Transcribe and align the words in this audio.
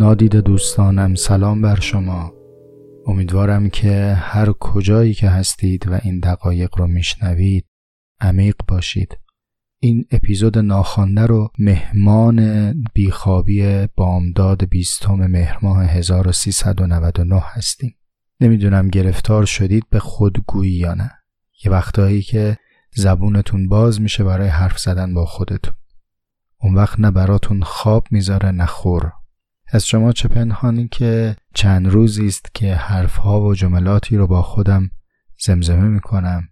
نادید 0.00 0.36
دوستانم 0.36 1.14
سلام 1.14 1.62
بر 1.62 1.80
شما. 1.80 2.32
امیدوارم 3.06 3.70
که 3.70 4.14
هر 4.18 4.52
کجایی 4.52 5.14
که 5.14 5.28
هستید 5.28 5.88
و 5.88 5.98
این 6.02 6.20
دقایق 6.20 6.78
رو 6.78 6.86
میشنوید 6.86 7.66
عمیق 8.20 8.54
باشید. 8.68 9.18
این 9.80 10.04
اپیزود 10.10 10.58
ناخوانده 10.58 11.26
رو 11.26 11.50
مهمان 11.58 12.72
بیخوابی 12.94 13.88
بامداد 13.96 14.64
بیستم 14.64 15.14
مهر 15.14 15.58
ماه 15.62 15.84
1399 15.84 17.42
هستیم. 17.44 17.94
نمی‌دونم 18.40 18.88
گرفتار 18.88 19.44
شدید 19.44 19.84
به 19.90 19.98
خودگویی 19.98 20.72
یا 20.72 20.94
نه. 20.94 21.10
یه 21.64 21.72
وقتهایی 21.72 22.22
که 22.22 22.56
زبونتون 22.94 23.68
باز 23.68 24.00
میشه 24.00 24.24
برای 24.24 24.48
حرف 24.48 24.78
زدن 24.78 25.14
با 25.14 25.24
خودتون. 25.26 25.74
اون 26.60 26.74
وقت 26.74 27.00
نه 27.00 27.10
براتون 27.10 27.62
خواب 27.62 28.06
می‌ذاره 28.10 28.50
نه 28.50 28.66
خور. 28.66 29.12
از 29.72 29.86
شما 29.86 30.12
چه 30.12 30.28
پنهانی 30.28 30.88
که 30.88 31.36
چند 31.54 31.88
روزی 31.88 32.26
است 32.26 32.54
که 32.54 32.74
حرفها 32.74 33.40
و 33.40 33.54
جملاتی 33.54 34.16
رو 34.16 34.26
با 34.26 34.42
خودم 34.42 34.90
زمزمه 35.38 35.88
می‌کنم. 35.88 36.48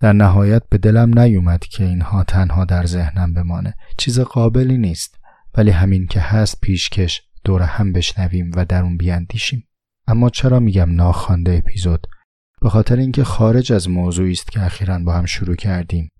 در 0.00 0.12
نهایت 0.12 0.62
به 0.68 0.78
دلم 0.78 1.18
نیومد 1.18 1.64
که 1.64 1.84
اینها 1.84 2.24
تنها 2.24 2.64
در 2.64 2.86
ذهنم 2.86 3.34
بمانه. 3.34 3.74
چیز 3.98 4.20
قابلی 4.20 4.78
نیست 4.78 5.18
ولی 5.54 5.70
همین 5.70 6.06
که 6.06 6.20
هست 6.20 6.60
پیشکش 6.60 7.22
دور 7.44 7.62
هم 7.62 7.92
بشنویم 7.92 8.50
و 8.56 8.64
در 8.64 8.82
اون 8.82 8.96
بیاندیشیم. 8.96 9.68
اما 10.06 10.30
چرا 10.30 10.60
میگم 10.60 10.94
ناخوانده 10.94 11.62
اپیزود؟ 11.64 12.06
به 12.62 12.68
خاطر 12.68 12.96
اینکه 12.96 13.24
خارج 13.24 13.72
از 13.72 13.88
موضوعی 13.88 14.32
است 14.32 14.52
که 14.52 14.62
اخیرا 14.64 14.98
با 14.98 15.12
هم 15.12 15.26
شروع 15.26 15.56
کردیم. 15.56 16.10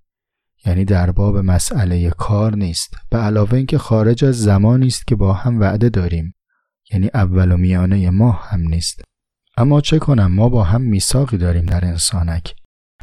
یعنی 0.67 0.85
در 0.85 1.11
باب 1.11 1.39
مسئله 1.39 2.11
کار 2.11 2.57
نیست 2.57 2.95
به 3.11 3.19
علاوه 3.19 3.55
اینکه 3.55 3.79
خارج 3.79 4.25
از 4.25 4.43
زمانی 4.43 4.87
است 4.87 5.07
که 5.07 5.17
با 5.17 5.33
هم 5.33 5.61
وعده 5.61 5.89
داریم 5.89 6.35
یعنی 6.93 7.11
اول 7.15 7.53
و 7.53 7.57
میانه 7.57 8.11
ما 8.11 8.33
هم 8.33 8.61
نیست. 8.61 9.03
اما 9.57 9.81
چه 9.81 9.99
کنم؟ 9.99 10.33
ما 10.33 10.49
با 10.49 10.65
هم 10.65 10.81
میثاقی 10.81 11.37
داریم 11.37 11.67
در 11.67 11.85
انسانک. 11.85 12.55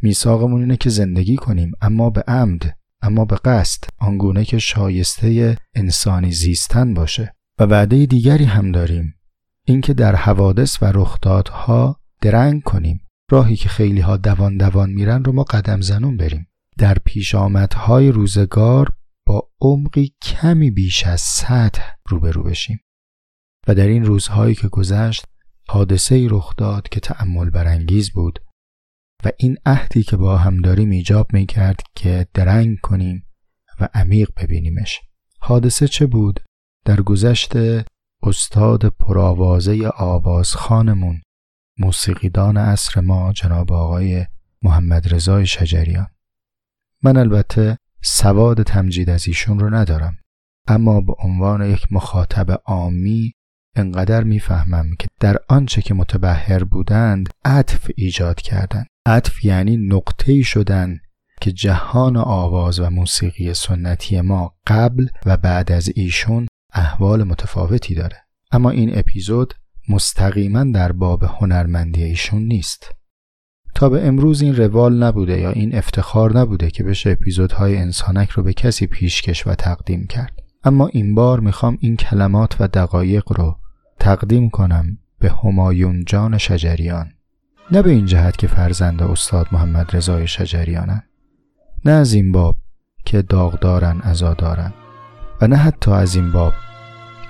میثاقمون 0.02 0.60
اینه 0.60 0.76
که 0.76 0.90
زندگی 0.90 1.36
کنیم 1.36 1.72
اما 1.80 2.10
به 2.10 2.24
عمد 2.28 2.76
اما 3.02 3.24
به 3.24 3.36
قصد 3.36 3.84
آنگونه 3.98 4.44
که 4.44 4.58
شایسته 4.58 5.58
انسانی 5.74 6.32
زیستن 6.32 6.94
باشه. 6.94 7.34
و 7.58 7.64
وعده 7.64 8.06
دیگری 8.06 8.44
هم 8.44 8.72
داریم 8.72 9.14
اینکه 9.64 9.94
در 9.94 10.14
حوادث 10.14 10.82
و 10.82 10.86
رخدادها 10.94 12.00
درنگ 12.20 12.62
کنیم. 12.62 13.00
راهی 13.30 13.56
که 13.56 13.68
خیلی 13.68 14.00
ها 14.00 14.16
دوان 14.16 14.56
دوان 14.56 14.90
میرن 14.90 15.24
رو 15.24 15.32
ما 15.32 15.42
قدم 15.42 15.80
زنون 15.80 16.16
بریم. 16.16 16.46
در 16.78 16.98
پیش 17.04 17.34
آمدهای 17.34 18.12
روزگار 18.12 18.92
با 19.26 19.50
عمقی 19.60 20.14
کمی 20.22 20.70
بیش 20.70 21.06
از 21.06 21.20
سطح 21.20 21.82
روبرو 22.08 22.42
بشیم. 22.42 22.80
و 23.68 23.74
در 23.74 23.86
این 23.86 24.04
روزهایی 24.04 24.54
که 24.54 24.68
گذشت 24.68 25.24
حادثه 25.68 26.14
ای 26.14 26.28
رخ 26.28 26.56
داد 26.56 26.88
که 26.88 27.00
تأمل 27.00 27.50
برانگیز 27.50 28.10
بود 28.10 28.38
و 29.24 29.30
این 29.38 29.58
عهدی 29.66 30.02
که 30.02 30.16
با 30.16 30.38
هم 30.38 30.60
داریم 30.60 30.90
ایجاب 30.90 31.34
می 31.34 31.46
کرد 31.46 31.80
که 31.94 32.26
درنگ 32.34 32.78
کنیم 32.82 33.26
و 33.80 33.88
عمیق 33.94 34.28
ببینیمش. 34.36 35.00
حادثه 35.40 35.88
چه 35.88 36.06
بود؟ 36.06 36.40
در 36.84 37.00
گذشت 37.00 37.52
استاد 38.22 38.86
پرآوازه 38.88 39.88
آوازخانمون 39.96 41.22
موسیقیدان 41.78 42.56
عصر 42.56 43.00
ما 43.00 43.32
جناب 43.32 43.72
آقای 43.72 44.26
محمد 44.62 45.14
رضای 45.14 45.46
شجریان. 45.46 46.06
من 47.04 47.16
البته 47.16 47.78
سواد 48.02 48.62
تمجید 48.62 49.10
از 49.10 49.28
ایشون 49.28 49.58
رو 49.58 49.74
ندارم. 49.74 50.16
اما 50.68 51.00
به 51.00 51.12
عنوان 51.18 51.70
یک 51.70 51.92
مخاطب 51.92 52.60
عامی 52.64 53.32
انقدر 53.76 54.22
می‌فهمم 54.22 54.94
که 54.98 55.08
در 55.20 55.38
آنچه 55.48 55.82
که 55.82 55.94
متبهر 55.94 56.64
بودند 56.64 57.28
عطف 57.44 57.90
ایجاد 57.96 58.40
کردند. 58.40 58.86
عطف 59.06 59.44
یعنی 59.44 59.76
نقطه 59.76 60.42
شدن 60.42 60.98
که 61.40 61.52
جهان 61.52 62.16
آواز 62.16 62.80
و 62.80 62.90
موسیقی 62.90 63.54
سنتی 63.54 64.20
ما 64.20 64.54
قبل 64.66 65.08
و 65.26 65.36
بعد 65.36 65.72
از 65.72 65.90
ایشون 65.94 66.48
احوال 66.72 67.24
متفاوتی 67.24 67.94
داره. 67.94 68.16
اما 68.52 68.70
این 68.70 68.98
اپیزود 68.98 69.54
مستقیما 69.88 70.64
در 70.64 70.92
باب 70.92 71.22
هنرمندی 71.22 72.02
ایشون 72.02 72.42
نیست. 72.42 72.92
تا 73.74 73.88
به 73.88 74.06
امروز 74.06 74.42
این 74.42 74.56
روال 74.56 75.02
نبوده 75.02 75.40
یا 75.40 75.50
این 75.50 75.76
افتخار 75.76 76.38
نبوده 76.38 76.70
که 76.70 76.84
بشه 76.84 77.10
اپیزودهای 77.10 77.76
انسانک 77.76 78.30
رو 78.30 78.42
به 78.42 78.52
کسی 78.52 78.86
پیشکش 78.86 79.46
و 79.46 79.54
تقدیم 79.54 80.06
کرد. 80.06 80.42
اما 80.64 80.86
این 80.86 81.14
بار 81.14 81.40
می‌خوام 81.40 81.78
این 81.80 81.96
کلمات 81.96 82.56
و 82.60 82.68
دقایق 82.68 83.32
رو 83.32 83.56
تقدیم 83.98 84.50
کنم 84.50 84.98
به 85.18 85.32
همایون 85.44 86.04
جان 86.04 86.38
شجریان. 86.38 87.10
نه 87.70 87.82
به 87.82 87.90
این 87.90 88.06
جهت 88.06 88.36
که 88.36 88.46
فرزند 88.46 89.02
استاد 89.02 89.46
محمد 89.52 89.96
رضای 89.96 90.26
شجریانن. 90.26 91.02
نه 91.84 91.92
از 91.92 92.12
این 92.12 92.32
باب 92.32 92.56
که 93.04 93.22
داغ 93.22 93.60
دارن 93.60 94.00
ازا 94.02 94.34
دارن 94.34 94.72
و 95.40 95.46
نه 95.46 95.56
حتی 95.56 95.90
از 95.90 96.14
این 96.14 96.32
باب 96.32 96.52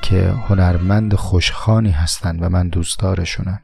که 0.02 0.28
هنرمند 0.28 1.14
خوشخانی 1.14 1.90
هستند 1.90 2.42
و 2.42 2.48
من 2.48 2.68
دوستدارشونم 2.68 3.60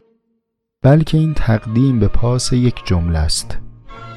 بلکه 0.82 1.18
این 1.18 1.34
تقدیم 1.34 1.98
به 1.98 2.08
پاس 2.08 2.52
یک 2.52 2.74
جمله 2.84 3.18
است. 3.18 3.58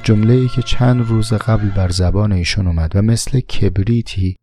جمله 0.02 0.34
ای 0.34 0.48
که 0.48 0.62
چند 0.62 1.06
روز 1.08 1.32
قبل 1.32 1.68
بر 1.68 1.88
زبان 1.88 2.32
ایشون 2.32 2.66
اومد 2.66 2.96
و 2.96 3.02
مثل 3.02 3.40
کبریتی 3.40 4.36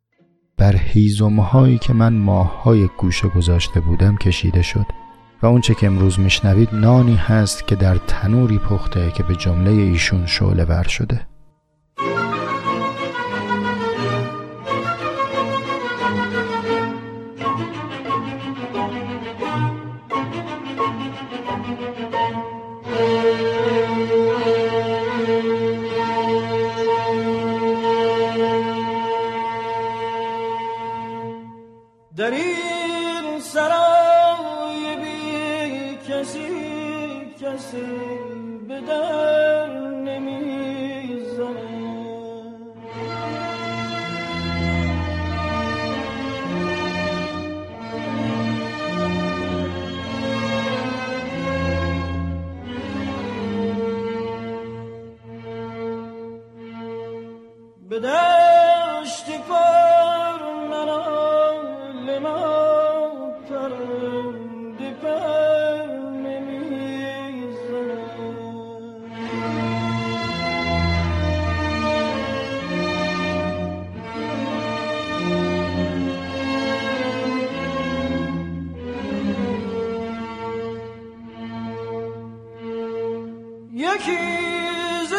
بر 0.57 0.75
هیزمهایی 0.75 1.77
که 1.77 1.93
من 1.93 2.13
ماههای 2.13 2.89
گوشه 2.97 3.27
گذاشته 3.27 3.79
بودم 3.79 4.17
کشیده 4.17 4.61
شد. 4.61 4.85
و 5.41 5.45
اونچه 5.45 5.75
که 5.75 5.87
امروز 5.87 6.19
میشنوید 6.19 6.69
نانی 6.73 7.15
هست 7.15 7.67
که 7.67 7.75
در 7.75 7.95
تنوری 7.95 8.57
پخته 8.57 9.11
که 9.11 9.23
به 9.23 9.35
جمله 9.35 9.71
ایشون 9.71 10.25
شعله 10.25 10.63
ور 10.63 10.83
شده. 10.83 11.30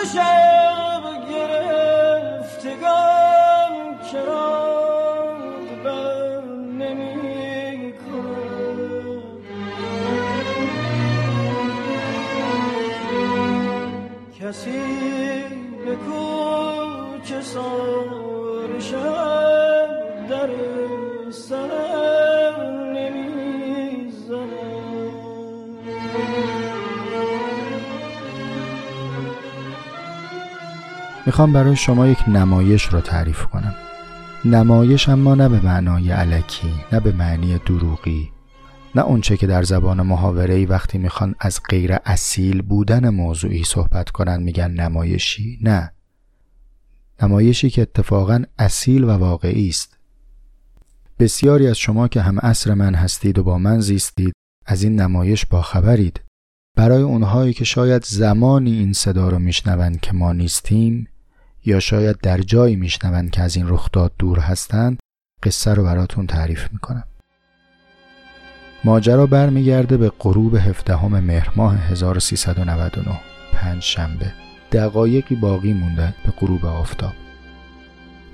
شب 0.04 1.04
گرفتگان 1.30 2.74
کرد 4.12 5.82
بر 5.84 6.42
نمی 6.78 7.92
کند 7.92 9.44
کسی 14.40 14.82
به 15.84 15.94
کوچه 15.96 17.40
سار 17.42 18.80
می‌خوام 31.32 31.52
برای 31.52 31.76
شما 31.76 32.06
یک 32.06 32.28
نمایش 32.28 32.84
رو 32.84 33.00
تعریف 33.00 33.44
کنم. 33.46 33.74
نمایش 34.44 35.08
اما 35.08 35.34
نه 35.34 35.48
به 35.48 35.60
معنای 35.60 36.10
علکی 36.10 36.74
نه 36.92 37.00
به 37.00 37.12
معنی 37.12 37.58
دروغی 37.58 38.32
نه 38.94 39.02
اونچه 39.02 39.36
که 39.36 39.46
در 39.46 39.62
زبان 39.62 40.02
محاوره 40.02 40.66
وقتی 40.66 40.98
می‌خوان 40.98 41.34
از 41.40 41.60
غیر 41.68 41.96
اصیل 42.04 42.62
بودن 42.62 43.08
موضوعی 43.08 43.64
صحبت 43.64 44.10
کنن 44.10 44.42
میگن 44.42 44.70
نمایشی. 44.70 45.58
نه. 45.62 45.92
نمایشی 47.22 47.70
که 47.70 47.82
اتفاقا 47.82 48.42
اصیل 48.58 49.04
و 49.04 49.10
واقعی 49.10 49.68
است. 49.68 49.98
بسیاری 51.18 51.66
از 51.66 51.78
شما 51.78 52.08
که 52.08 52.20
هم 52.20 52.38
اصر 52.38 52.74
من 52.74 52.94
هستید 52.94 53.38
و 53.38 53.44
با 53.44 53.58
من 53.58 53.80
زیستید 53.80 54.32
از 54.66 54.82
این 54.82 55.00
نمایش 55.00 55.46
با 55.46 55.62
خبرید. 55.62 56.20
برای 56.76 57.02
اونهایی 57.02 57.52
که 57.52 57.64
شاید 57.64 58.04
زمانی 58.04 58.72
این 58.72 58.92
صدا 58.92 59.28
رو 59.28 59.38
میشنوند 59.38 60.00
که 60.00 60.12
ما 60.12 60.32
نیستیم 60.32 61.08
یا 61.64 61.80
شاید 61.80 62.18
در 62.18 62.38
جایی 62.38 62.76
میشنوند 62.76 63.30
که 63.30 63.42
از 63.42 63.56
این 63.56 63.68
رخداد 63.68 64.12
دور 64.18 64.38
هستند 64.38 64.98
قصه 65.42 65.74
رو 65.74 65.84
براتون 65.84 66.26
تعریف 66.26 66.72
می‌کنم. 66.72 67.04
ماجرا 68.84 69.26
برمیگرده 69.26 69.96
به 69.96 70.12
غروب 70.18 70.56
17 70.56 71.06
مهر 71.06 71.52
ماه 71.56 71.78
1399 71.78 73.20
پنج 73.52 73.82
شنبه 73.82 74.32
دقایقی 74.72 75.34
باقی 75.34 75.72
مونده 75.72 76.14
به 76.24 76.32
غروب 76.40 76.66
آفتاب. 76.66 77.12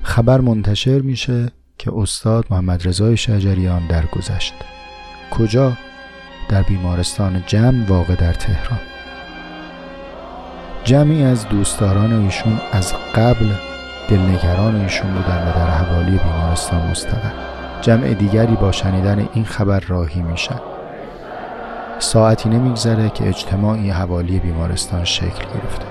خبر 0.03 0.41
منتشر 0.41 1.01
میشه 1.01 1.51
که 1.79 1.93
استاد 1.95 2.47
محمد 2.51 2.89
رضای 2.89 3.17
شجریان 3.17 3.87
درگذشت. 3.87 4.55
کجا؟ 5.31 5.77
در 6.49 6.63
بیمارستان 6.63 7.43
جمع 7.47 7.87
واقع 7.87 8.15
در 8.15 8.33
تهران. 8.33 8.81
جمعی 10.89 11.25
از 11.25 11.49
دوستداران 11.49 12.25
ایشون 12.25 12.61
از 12.73 12.95
قبل 13.15 13.47
دلنگران 14.09 14.77
ایشون 14.77 15.11
بودن 15.11 15.49
و 15.49 15.53
در 15.53 15.71
حوالی 15.71 16.19
بیمارستان 16.19 16.91
مستقر. 16.91 17.33
جمع 17.81 18.15
دیگری 18.15 18.57
با 18.57 18.73
شنیدن 18.73 19.29
این 19.35 19.45
خبر 19.45 19.81
راهی 19.81 20.23
میشن 20.23 20.61
ساعتی 21.99 22.49
نمیگذره 22.49 23.11
که 23.11 23.29
اجتماعی 23.29 23.91
حوالی 23.91 24.39
بیمارستان 24.39 25.05
شکل 25.05 25.45
گرفته. 25.55 25.87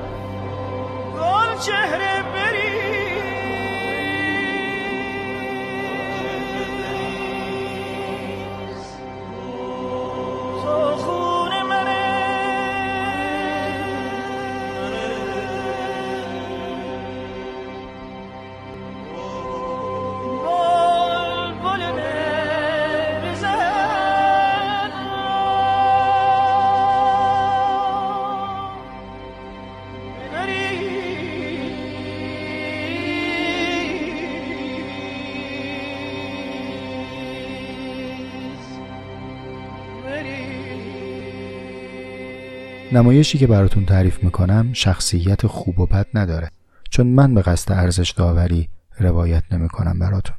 نمایشی 42.98 43.38
که 43.38 43.48
براتون 43.48 43.86
تعریف 43.86 44.24
می‌کنم 44.24 44.74
شخصیت 44.74 45.48
خوب 45.48 45.80
و 45.80 45.86
بد 45.86 46.08
نداره 46.14 46.52
چون 46.90 47.08
من 47.08 47.34
به 47.34 47.42
قصد 47.42 47.72
ارزش 47.72 48.12
داوری 48.12 48.70
روایت 49.00 49.44
نمی‌کنم 49.54 50.00
براتون. 50.00 50.36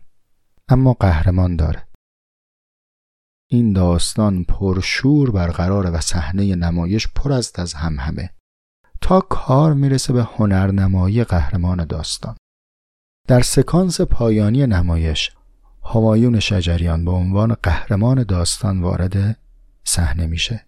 اما 0.68 0.92
قهرمان 0.92 1.56
داره. 1.56 1.86
این 3.50 3.72
داستان 3.72 4.44
پرشور 4.44 5.30
برقراره 5.30 5.90
و 5.90 6.00
صحنه 6.00 6.54
نمایش 6.54 7.08
پر 7.08 7.32
است 7.32 7.58
از 7.58 7.74
هم 7.74 7.98
همه 7.98 8.30
تا 9.00 9.20
کار 9.20 9.74
می‌رسه 9.74 10.12
به 10.12 10.22
هنرنمایی 10.22 11.24
قهرمان 11.24 11.84
داستان. 11.84 12.36
در 13.26 13.40
سکانس 13.40 14.00
پایانی 14.00 14.66
نمایش 14.66 15.30
همایون 15.84 16.40
شجریان 16.40 17.04
به 17.04 17.10
عنوان 17.10 17.54
قهرمان 17.62 18.22
داستان 18.22 18.80
وارد 18.80 19.38
صحنه 19.84 20.26
میشه. 20.26 20.67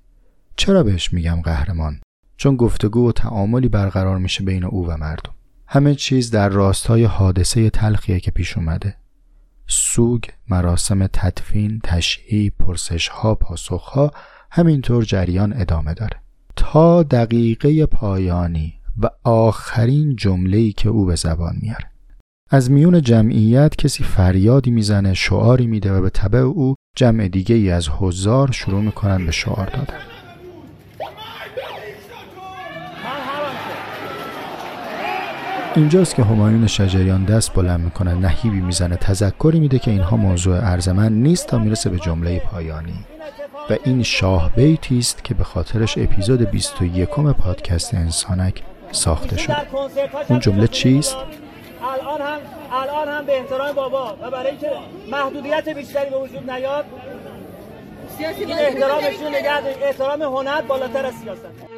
چرا 0.60 0.82
بهش 0.82 1.12
میگم 1.12 1.40
قهرمان؟ 1.44 2.00
چون 2.36 2.56
گفتگو 2.56 3.08
و 3.08 3.12
تعاملی 3.12 3.68
برقرار 3.68 4.18
میشه 4.18 4.44
بین 4.44 4.64
او 4.64 4.86
و 4.86 4.96
مردم. 4.96 5.32
همه 5.66 5.94
چیز 5.94 6.30
در 6.30 6.48
راستای 6.48 7.04
حادثه 7.04 7.70
تلخیه 7.70 8.20
که 8.20 8.30
پیش 8.30 8.56
اومده. 8.56 8.96
سوگ، 9.66 10.22
مراسم 10.48 11.06
تدفین، 11.06 11.80
تشییع، 11.84 12.52
پرسشها، 12.58 13.34
پاسخها 13.34 14.10
همینطور 14.50 15.04
جریان 15.04 15.52
ادامه 15.56 15.94
داره. 15.94 16.16
تا 16.56 17.02
دقیقه 17.02 17.86
پایانی 17.86 18.74
و 18.98 19.10
آخرین 19.24 20.16
جمله‌ای 20.16 20.72
که 20.72 20.88
او 20.88 21.04
به 21.04 21.14
زبان 21.14 21.56
میاره. 21.62 21.90
از 22.50 22.70
میون 22.70 23.02
جمعیت 23.02 23.76
کسی 23.76 24.04
فریادی 24.04 24.70
می‌زنه 24.70 25.14
شعاری 25.14 25.66
میده 25.66 25.92
و 25.92 26.00
به 26.00 26.10
طبع 26.10 26.38
او 26.38 26.74
جمع 26.96 27.28
دیگه 27.28 27.54
ای 27.54 27.70
از 27.70 27.88
هزار 27.88 28.52
شروع 28.52 28.80
می‌کنن 28.82 29.26
به 29.26 29.32
شعار 29.32 29.66
دادن. 29.66 30.19
اینجاست 35.76 36.14
که 36.14 36.24
همایون 36.24 36.66
شجریان 36.66 37.24
دست 37.24 37.54
بلند 37.54 37.80
می‌کنه 37.80 38.14
نهیبی 38.14 38.60
می‌زنه 38.60 38.96
تذکری 38.96 39.60
میده 39.60 39.78
که 39.78 39.90
اینها 39.90 40.16
موضوع 40.16 40.58
عرض 40.58 40.88
من 40.88 41.12
نیست 41.12 41.46
تا 41.46 41.58
می‌رسه 41.58 41.90
به 41.90 41.98
جمله 41.98 42.38
پایانی. 42.38 43.04
و 43.70 43.76
این 43.84 44.02
شاه 44.02 44.50
بیتی 44.56 44.98
است 44.98 45.24
که 45.24 45.34
به 45.34 45.44
خاطرش 45.44 45.98
اپیزود 45.98 46.50
21 46.50 47.08
پادکست 47.10 47.94
انسانک 47.94 48.62
ساخته 48.92 49.38
شده. 49.38 49.56
اون 50.28 50.40
جمله 50.40 50.66
چیست؟ 50.66 51.16
الان 51.16 52.20
هم 52.20 52.38
الان 52.72 53.08
هم 53.08 53.26
به 53.26 53.38
احترام 53.38 53.72
بابا. 53.72 54.16
و 54.22 54.30
برای 54.30 54.50
اینکه 54.50 54.70
محدودیت 55.12 55.68
بیشتری 55.68 56.10
به 56.10 56.18
وجود 56.18 56.50
نیاد 56.50 56.84
این 58.18 58.58
احترامشون 58.58 59.28
نگه 59.28 59.86
احترام 59.86 60.22
هنر 60.22 60.60
بالاتر 60.60 61.06
از 61.06 61.14
سیاست. 61.14 61.69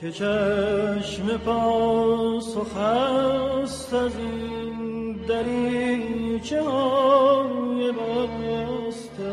که 0.00 0.12
چشم 0.12 1.36
پاسخ 1.44 2.76
هست 2.76 3.94
از 3.94 4.18
این 4.18 5.12
دریچه 5.28 6.62
های 6.62 7.92
بسته 7.92 9.32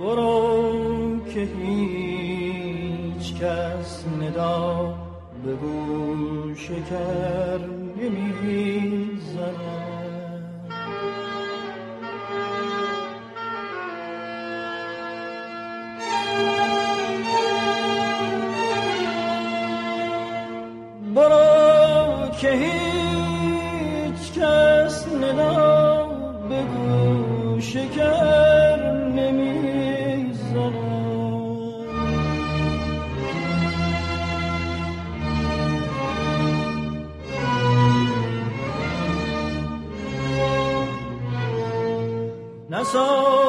برو 0.00 1.20
که 1.34 1.40
هیچ 1.40 3.34
کس 3.34 4.04
ندا 4.20 4.94
به 5.44 5.54
گوش 5.54 6.68
کر 6.68 7.60
نمی‌زند. 7.96 9.77
soul. 42.88 43.47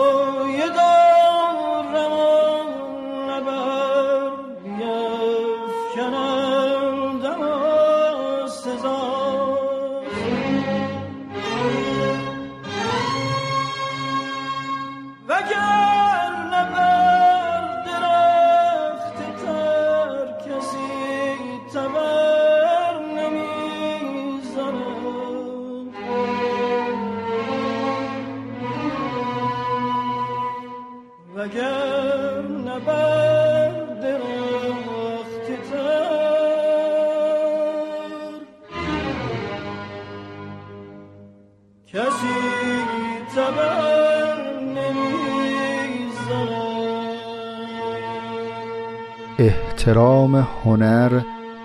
احترام 49.89 50.35
هنر 50.35 51.21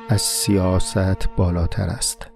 از 0.09 0.23
سیاست 0.23 1.29
بالاتر 1.37 1.89
است. 1.89 2.31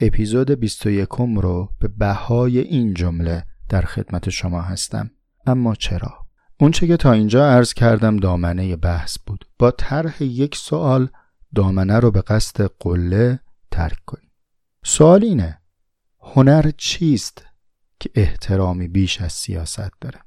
اپیزود 0.00 0.50
21 0.50 1.08
رو 1.18 1.68
به 1.80 1.88
بهای 1.88 2.58
این 2.58 2.94
جمله 2.94 3.44
در 3.68 3.82
خدمت 3.82 4.30
شما 4.30 4.60
هستم. 4.60 5.10
اما 5.46 5.74
چرا؟ 5.74 6.18
اونچه 6.60 6.86
که 6.86 6.96
تا 6.96 7.12
اینجا 7.12 7.50
عرض 7.50 7.74
کردم 7.74 8.16
دامنه 8.16 8.76
بحث 8.76 9.18
بود. 9.26 9.44
با 9.58 9.70
طرح 9.70 10.22
یک 10.22 10.56
سوال 10.56 11.08
دامنه 11.54 11.98
رو 11.98 12.10
به 12.10 12.22
قصد 12.22 12.70
قله 12.80 13.40
ترک 13.70 13.98
کنیم. 14.06 14.30
سوال 14.84 15.24
اینه 15.24 15.58
هنر 16.20 16.70
چیست 16.76 17.46
که 18.00 18.10
احترامی 18.14 18.88
بیش 18.88 19.20
از 19.20 19.32
سیاست 19.32 19.92
داره؟ 20.00 20.20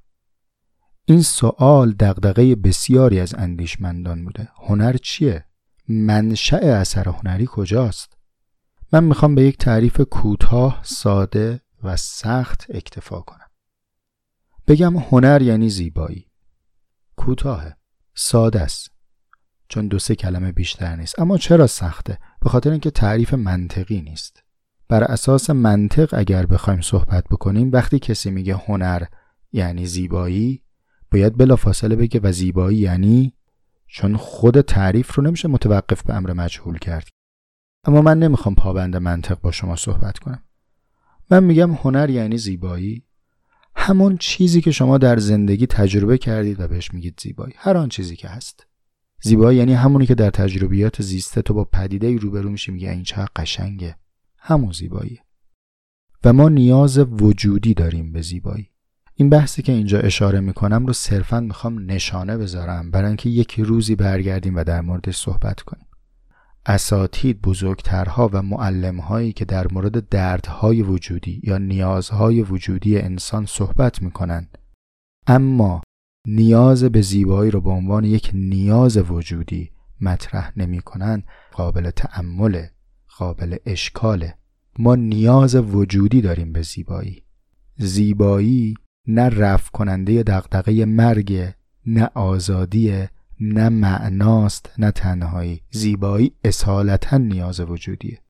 این 1.10 1.22
سوال 1.22 1.92
دغدغه 1.92 2.56
بسیاری 2.56 3.20
از 3.20 3.36
اندیشمندان 3.38 4.26
بوده. 4.26 4.50
هنر 4.68 4.98
چیه؟ 4.98 5.46
منشأ 5.88 6.58
اثر 6.58 7.10
هنری 7.10 7.48
کجاست؟ 7.52 8.18
من 8.94 9.04
می‌خوام 9.04 9.36
به 9.36 9.44
یک 9.44 9.58
تعریف 9.58 10.02
کوتاه 10.02 10.82
ساده 10.84 11.62
و 11.84 11.96
سخت 11.96 12.66
اکتفا 12.70 13.22
کنم. 13.22 13.48
بگم 14.68 14.98
هنر 14.98 15.42
یعنی 15.42 15.70
زیبایی. 15.70 16.32
کوتاه 17.16 17.66
ساده 18.16 18.62
است. 18.62 18.92
چون 19.70 19.88
دو 19.88 20.00
سه 20.00 20.16
کلمه 20.16 20.52
بیشتر 20.52 20.96
نیست. 20.96 21.20
اما 21.20 21.38
چرا 21.38 21.68
سخته؟ 21.68 22.20
به 22.42 22.50
خاطر 22.50 22.72
اینکه 22.72 22.92
تعریف 22.92 23.34
منطقی 23.34 24.02
نیست. 24.02 24.44
بر 24.90 25.04
اساس 25.04 25.50
منطق 25.50 26.14
اگر 26.14 26.46
بخوایم 26.46 26.82
صحبت 26.82 27.24
بکنیم 27.32 27.72
وقتی 27.72 28.00
کسی 28.00 28.32
میگه 28.32 28.56
هنر 28.56 29.04
یعنی 29.52 29.86
زیبایی 29.86 30.64
باید 31.12 31.38
بلافاصله 31.38 31.96
بگه 31.96 32.20
و 32.24 32.32
زیبایی 32.32 32.78
یعنی 32.78 33.34
چون 33.88 34.18
خود 34.18 34.62
تعریف 34.62 35.16
رو 35.16 35.24
نمیشه 35.24 35.48
متوقف 35.48 36.04
به 36.04 36.14
امر 36.14 36.34
مجهول 36.34 36.78
کرد. 36.78 37.08
اما 37.84 38.02
من 38.02 38.20
نمی‌خوام 38.20 38.56
پابند 38.56 38.96
منطق 38.96 39.42
با 39.42 39.52
شما 39.52 39.76
صحبت 39.76 40.20
کنم. 40.20 40.44
من 41.32 41.44
میگم 41.44 41.74
هنر 41.74 42.10
یعنی 42.10 42.38
زیبایی. 42.38 43.04
همون 43.76 44.18
چیزی 44.18 44.62
که 44.62 44.72
شما 44.72 44.98
در 44.98 45.18
زندگی 45.18 45.68
تجربه 45.68 46.18
کردید 46.18 46.60
و 46.60 46.68
بهش 46.68 46.94
میگید 46.94 47.20
زیبایی. 47.22 47.54
هر 47.58 47.78
آن 47.78 47.90
چیزی 47.90 48.16
که 48.16 48.28
هست. 48.28 48.68
زیبایی 49.22 49.58
یعنی 49.58 49.74
همونی 49.74 50.06
که 50.06 50.16
در 50.16 50.30
تجربیات 50.30 51.02
زیسته 51.02 51.42
تو 51.42 51.54
با 51.54 51.64
پدیده 51.64 52.18
روبرو 52.18 52.50
میشی 52.50 52.72
میگه 52.72 52.92
این 52.92 53.04
چقدر 53.04 53.32
قشنگه. 53.36 53.96
همون 54.38 54.72
زیبایی. 54.72 55.20
و 56.24 56.34
ما 56.34 56.50
نیاز 56.50 56.98
وجودی 56.98 57.74
داریم 57.74 58.12
به 58.12 58.22
زیبایی. 58.22 58.70
این 59.20 59.30
بحثی 59.30 59.62
که 59.62 59.72
اینجا 59.72 60.00
اشاره 60.00 60.40
می‌کنم 60.40 60.86
رو 60.86 60.94
صرفا 60.94 61.40
می‌خوام 61.40 61.92
نشانه 61.92 62.38
بذارم 62.38 62.92
برای 62.92 63.08
اینکه 63.08 63.30
یک 63.30 63.60
روزی 63.60 63.96
برگردیم 63.96 64.56
و 64.56 64.64
در 64.64 64.82
موردش 64.82 65.18
صحبت 65.18 65.62
کنیم. 65.62 65.86
اساتید 66.66 67.42
بزرگترها 67.42 68.30
و 68.34 68.42
معلمهایی 68.42 69.34
که 69.34 69.46
در 69.46 69.68
مورد 69.74 70.10
دردهای 70.10 70.82
وجودی 70.82 71.42
یا 71.44 71.58
نیازهای 71.58 72.42
وجودی 72.42 72.98
انسان 72.98 73.46
صحبت 73.46 74.02
می‌کنند 74.02 74.58
اما 75.28 75.82
نیاز 76.28 76.84
به 76.84 77.02
زیبایی 77.02 77.52
رو 77.52 77.62
به 77.62 77.70
عنوان 77.70 78.04
یک 78.04 78.32
نیاز 78.34 78.98
وجودی 78.98 79.72
مطرح 80.02 80.54
نمی‌کنن 80.58 81.24
قابل 81.52 81.90
تعمل 81.90 82.66
قابل 83.18 83.56
اشکاله. 83.66 84.38
ما 84.80 84.96
نیاز 84.96 85.56
وجودی 85.56 86.22
داریم 86.22 86.54
به 86.54 86.62
زیبایی. 86.62 87.24
زیبایی 87.78 88.76
نه 89.08 89.30
رفع 89.30 89.70
کننده 89.72 90.24
دغدغه 90.24 90.86
مرگ 90.86 91.54
نه 91.86 92.10
آزادی 92.14 93.08
نه 93.40 93.70
معناست 93.70 94.70
نه 94.78 94.92
تنهایی. 94.92 95.62
زیبایی 95.72 96.32
اصالتا 96.44 97.18
نیاز 97.18 97.60
وجودیه. 97.60 98.22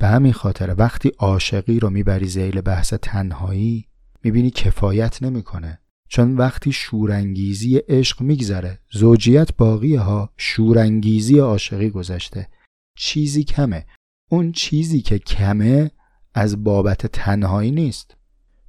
به 0.00 0.06
همین 0.06 0.32
خاطر 0.32 0.74
وقتی 0.78 1.12
عاشقی 1.18 1.80
رو 1.80 1.90
می‌بری 1.90 2.28
زیل 2.28 2.60
بحث 2.60 2.94
تنهایی 2.94 3.86
می‌بینی 4.24 4.50
کفایت 4.50 5.22
نمی‌کنه. 5.22 5.78
چون 6.08 6.36
وقتی 6.36 6.72
شورانگیزی 6.72 7.76
عشق 7.76 8.22
میگذره 8.22 8.78
زوجیت 8.90 9.56
باقیه 9.56 10.00
ها 10.00 10.32
شورانگیزی 10.36 11.38
عاشقی 11.38 11.90
گذشته. 11.90 12.48
چیزی 12.96 13.44
کمه. 13.44 13.86
اون 14.30 14.52
چیزی 14.52 15.00
که 15.00 15.18
کمه 15.18 15.90
از 16.34 16.64
بابت 16.64 17.06
تنهایی 17.06 17.70
نیست. 17.70 18.16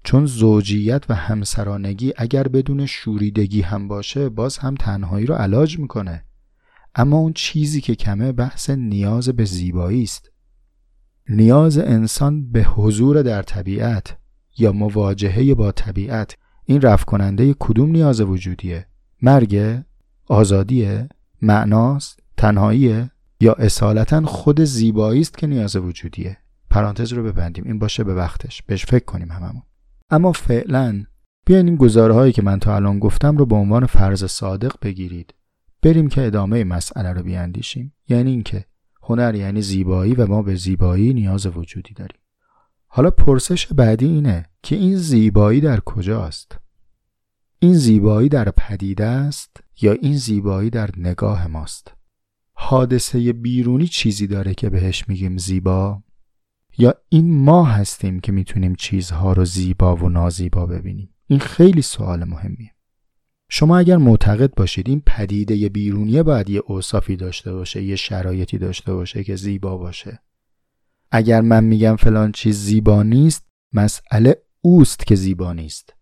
چون 0.03 0.25
زوجیت 0.25 1.03
و 1.09 1.15
همسرانگی 1.15 2.13
اگر 2.17 2.43
بدون 2.43 2.85
شوریدگی 2.85 3.61
هم 3.61 3.87
باشه 3.87 4.29
باز 4.29 4.57
هم 4.57 4.75
تنهایی 4.75 5.25
رو 5.25 5.35
علاج 5.35 5.79
می‌کنه. 5.79 6.25
اما 6.95 7.17
اون 7.17 7.33
چیزی 7.33 7.81
که 7.81 7.95
کمه 7.95 8.31
بحث 8.31 8.69
نیاز 8.69 9.29
به 9.29 9.45
زیبایی 9.45 10.03
است. 10.03 10.31
نیاز 11.29 11.77
انسان 11.77 12.51
به 12.51 12.63
حضور 12.63 13.21
در 13.21 13.41
طبیعت 13.41 14.17
یا 14.57 14.71
مواجهه 14.71 15.53
با 15.53 15.71
طبیعت 15.71 16.37
این 16.65 16.81
رفت 16.81 17.05
کننده 17.05 17.55
کدوم 17.59 17.91
نیاز 17.91 18.21
وجودیه؟ 18.21 18.85
مرگ 19.21 19.81
آزادیه؟ 20.27 21.09
معناست؟ 21.41 22.19
تنهاییه؟ 22.37 23.11
یا 23.39 23.53
اصالتا 23.53 24.25
خود 24.25 24.61
زیبایی 24.63 25.21
است 25.21 25.37
که 25.37 25.47
نیاز 25.47 25.75
وجودیه؟ 25.75 26.37
پرانتز 26.69 27.13
رو 27.13 27.23
ببندیم. 27.23 27.63
این 27.63 27.79
باشه 27.79 28.03
به 28.03 28.13
وقتش. 28.15 28.61
بهش 28.61 28.85
فکر 28.85 29.05
کنیم 29.05 29.31
هممون. 29.31 29.61
اما 30.09 30.31
فعلا 30.31 31.03
بیاین 31.45 31.67
این 31.67 31.75
گزارهایی 31.75 32.33
که 32.33 32.41
من 32.41 32.59
تا 32.59 32.75
الان 32.75 32.99
گفتم 32.99 33.37
رو 33.37 33.45
به 33.45 33.55
عنوان 33.55 33.85
فرض 33.85 34.25
صادق 34.25 34.71
بگیرید. 34.81 35.33
بریم 35.81 36.07
که 36.07 36.25
ادامه 36.25 36.63
مسئله 36.63 37.13
رو 37.13 37.23
بیاندیشیم. 37.23 37.93
یعنی 38.07 38.31
اینکه 38.31 38.65
هنر 39.03 39.35
یعنی 39.35 39.61
زیبایی 39.61 40.13
و 40.13 40.25
ما 40.25 40.41
به 40.41 40.55
زیبایی 40.55 41.13
نیاز 41.13 41.45
وجودی 41.45 41.93
داریم. 41.93 42.21
حالا 42.87 43.11
پرسش 43.11 43.67
بعدی 43.67 44.05
اینه 44.05 44.45
که 44.63 44.75
این 44.75 44.95
زیبایی 44.95 45.61
در 45.61 45.79
کجاست؟ 45.79 46.57
این 47.59 47.73
زیبایی 47.73 48.29
در 48.29 48.51
پدیده 48.51 49.05
است 49.05 49.63
یا 49.81 49.91
این 49.91 50.17
زیبایی 50.17 50.69
در 50.69 50.89
نگاه 50.97 51.47
ماست؟ 51.47 51.93
حادثه 52.53 53.33
بیرونی 53.33 53.87
چیزی 53.87 54.27
داره 54.27 54.53
که 54.53 54.69
بهش 54.69 55.07
میگیم 55.07 55.37
زیبا؟ 55.37 56.03
یا 56.79 56.93
این 57.09 57.43
ما 57.43 57.65
هستیم 57.65 58.19
که 58.19 58.31
می‌تونیم 58.31 58.75
چیزها 58.75 59.33
رو 59.33 59.45
زیبا 59.45 59.95
و 59.95 60.09
نازیبا 60.09 60.65
ببینیم؟ 60.65 61.09
این 61.27 61.39
خیلی 61.39 61.81
سوال 61.81 62.23
مهمیه. 62.23 62.71
شما 63.49 63.77
اگر 63.77 63.97
معتقد 63.97 64.53
باشید 64.55 64.89
این 64.89 65.01
پدیده 65.05 65.69
بیرونیه 65.69 66.23
باید 66.23 66.49
یه 66.49 66.61
اوصافی 66.67 67.15
داشته 67.15 67.53
باشه 67.53 67.83
یه 67.83 67.95
شرایطی 67.95 68.57
داشته 68.57 68.93
باشه 68.93 69.23
که 69.23 69.35
زیبا 69.35 69.77
باشه. 69.77 70.19
اگر 71.11 71.41
من 71.41 71.63
میگم 71.63 71.95
فلان 71.95 72.31
چیز 72.31 72.59
زیبا 72.59 73.03
نیست 73.03 73.47
مسئله 73.73 74.35
اوست 74.61 75.07
که 75.07 75.15
زیبا 75.15 75.53
نیست. 75.53 75.93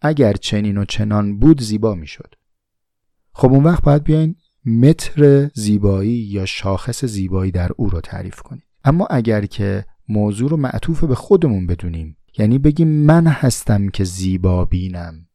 اگر 0.00 0.32
چنین 0.32 0.78
و 0.78 0.84
چنان 0.84 1.38
بود 1.38 1.62
زیبا 1.62 1.94
می‌شد. 1.94 2.34
خب 3.32 3.52
اون 3.52 3.64
وقت 3.64 3.82
باید 3.82 4.04
بیاین 4.04 4.36
متر 4.64 5.50
زیبایی 5.54 6.16
یا 6.16 6.46
شاخص 6.46 7.04
زیبایی 7.04 7.50
در 7.50 7.70
او 7.76 7.90
رو 7.90 8.00
تعریف 8.00 8.42
کنید. 8.42 8.64
اما 8.84 9.06
اگر 9.10 9.46
که 9.46 9.84
موضوع 10.08 10.50
رو 10.50 10.56
معطوف 10.56 11.04
به 11.04 11.14
خودمون 11.14 11.66
بدونیم. 11.66 12.16
یعنی 12.38 12.58
بگیم 12.58 12.88
من 12.88 13.26
هستم 13.26 13.88
که 13.88 14.04
زیبا 14.04 14.64
بینم. 14.64 15.26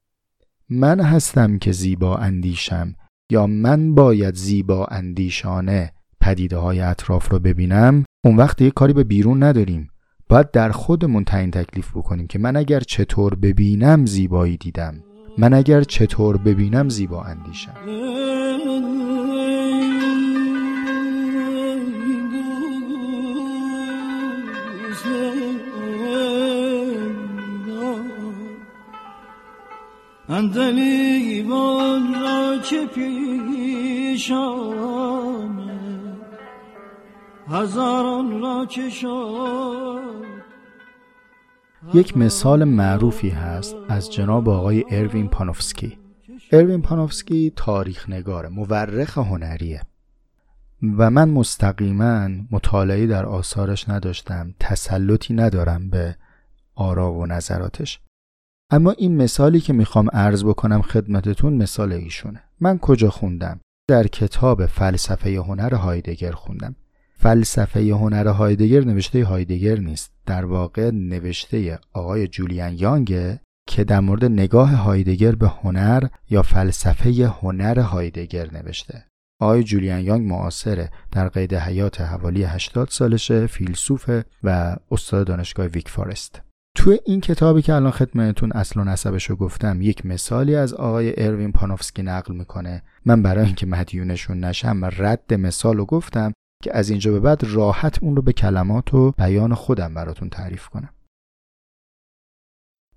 من 0.70 1.00
هستم 1.00 1.58
که 1.58 1.72
زیبا 1.72 2.16
اندیشم. 2.16 2.96
یا 3.30 3.48
من 3.48 3.96
باید 3.96 4.36
زیبا 4.36 4.86
اندیشانه 4.86 5.92
پدیده 6.22 6.58
های 6.58 6.80
اطراف 6.80 7.32
رو 7.32 7.40
ببینم. 7.40 8.06
اون 8.26 8.36
وقت 8.36 8.62
یه 8.62 8.72
کاری 8.72 8.94
به 8.94 9.04
بیرون 9.04 9.44
نداریم. 9.44 9.90
باید 10.30 10.52
در 10.52 10.72
خودمون 10.72 11.24
تعیین 11.24 11.52
تکلیف 11.52 11.92
بکنیم 11.92 12.28
که 12.28 12.40
من 12.40 12.56
اگر 12.56 12.80
چطور 12.80 13.36
ببینم 13.36 14.06
زیبایی 14.06 14.58
دیدم. 14.58 15.04
من 15.38 15.54
اگر 15.54 15.84
چطور 15.84 16.38
ببینم 16.38 16.90
زیبا 16.90 17.24
اندیشم. 17.24 17.74
اندلیوان 30.30 32.14
را 32.14 32.58
که 32.70 32.86
پیش 32.96 34.32
هزاران 37.48 38.42
را 38.42 38.66
که 38.66 38.90
یک 41.94 42.18
مثال 42.18 42.64
معروفی 42.64 43.30
هست 43.30 43.76
از 43.90 44.12
جناب 44.12 44.50
آقای 44.50 44.84
اروین 44.92 45.28
پانوفسکی. 45.28 45.98
اروین 46.52 46.82
پانوفسکی 46.82 47.54
تاریخ 47.56 48.10
نگاره 48.10 48.50
مورخ 48.50 49.18
هنریه. 49.18 49.82
و 50.98 51.10
من 51.10 51.30
مستقیما 51.30 52.30
مطالعه 52.52 53.08
در 53.08 53.26
آثارش 53.26 53.90
نداشتم 53.90 54.54
تسلطی 54.60 55.34
ندارم 55.34 55.90
به 55.90 56.16
آرا 56.76 57.14
و 57.14 57.26
نظراتش. 57.26 58.00
اما 58.74 58.92
این 58.92 59.18
مثالی 59.18 59.60
که 59.60 59.74
می‌خوام 59.74 60.10
عرض 60.14 60.44
بکنم 60.44 60.82
خدمتتون 60.82 61.54
مثال 61.54 61.94
ایشونه. 61.94 62.44
من 62.60 62.78
کجا 62.78 63.10
خوندم؟ 63.10 63.60
در 63.88 64.08
کتاب 64.08 64.66
فلسفه 64.66 65.36
هنر 65.40 65.76
هایدگر 65.76 66.32
خوندم. 66.32 66.76
فلسفه 67.18 67.80
هنر 67.80 68.28
هایدگر 68.28 68.84
نوشته 68.84 69.26
هایدگر 69.26 69.80
نیست. 69.80 70.12
در 70.26 70.46
واقع 70.46 70.92
نوشته 70.92 71.80
آقای 71.94 72.28
جولیان 72.28 72.74
یانگه 72.74 73.40
که 73.68 73.84
در 73.84 74.00
مورد 74.00 74.26
نگاه 74.26 74.76
هایدگر 74.76 75.36
به 75.36 75.48
هنر 75.48 76.08
یا 76.30 76.42
فلسفه 76.42 77.34
هنر 77.42 77.80
هایدگر 77.80 78.52
نوشته. 78.54 79.06
آقای 79.42 79.64
جولیان 79.64 80.00
یانگ 80.00 80.28
معاصره 80.28 80.90
در 81.12 81.30
قید 81.30 81.54
حیات 81.54 82.02
حوالی 82.02 82.44
80 82.44 82.88
سالشه 82.90 83.48
فیلسوفه 83.48 84.26
و 84.44 84.76
استاد 84.92 85.28
دانشگاه 85.28 85.66
ویک 85.66 85.90
فارست 85.90 86.42
تو 86.84 86.98
این 87.06 87.22
کتابی 87.22 87.62
که 87.62 87.74
الان 87.74 87.92
خدمتتون 87.92 88.52
اصل 88.52 88.80
و 88.80 88.84
نسبش 88.84 89.30
رو 89.30 89.36
گفتم 89.36 89.82
یک 89.82 90.06
مثالی 90.06 90.56
از 90.56 90.74
آقای 90.74 91.14
اروین 91.18 91.52
پانوفسکی 91.52 92.04
نقل 92.04 92.34
می‌کنه. 92.34 92.84
من 93.06 93.22
برای 93.22 93.46
اینکه 93.46 93.66
مدیونشون 93.66 94.40
نشم 94.40 94.86
رد 94.98 95.34
مثال 95.34 95.78
رو 95.78 95.86
گفتم 95.86 96.34
که 96.64 96.78
از 96.78 96.90
اینجا 96.90 97.12
به 97.12 97.20
بعد 97.20 97.44
راحت 97.44 98.04
اون 98.04 98.16
رو 98.16 98.22
به 98.22 98.34
کلمات 98.34 98.94
و 98.94 99.12
بیان 99.12 99.54
خودم 99.54 99.94
براتون 99.94 100.30
تعریف 100.30 100.68
کنم. 100.68 100.90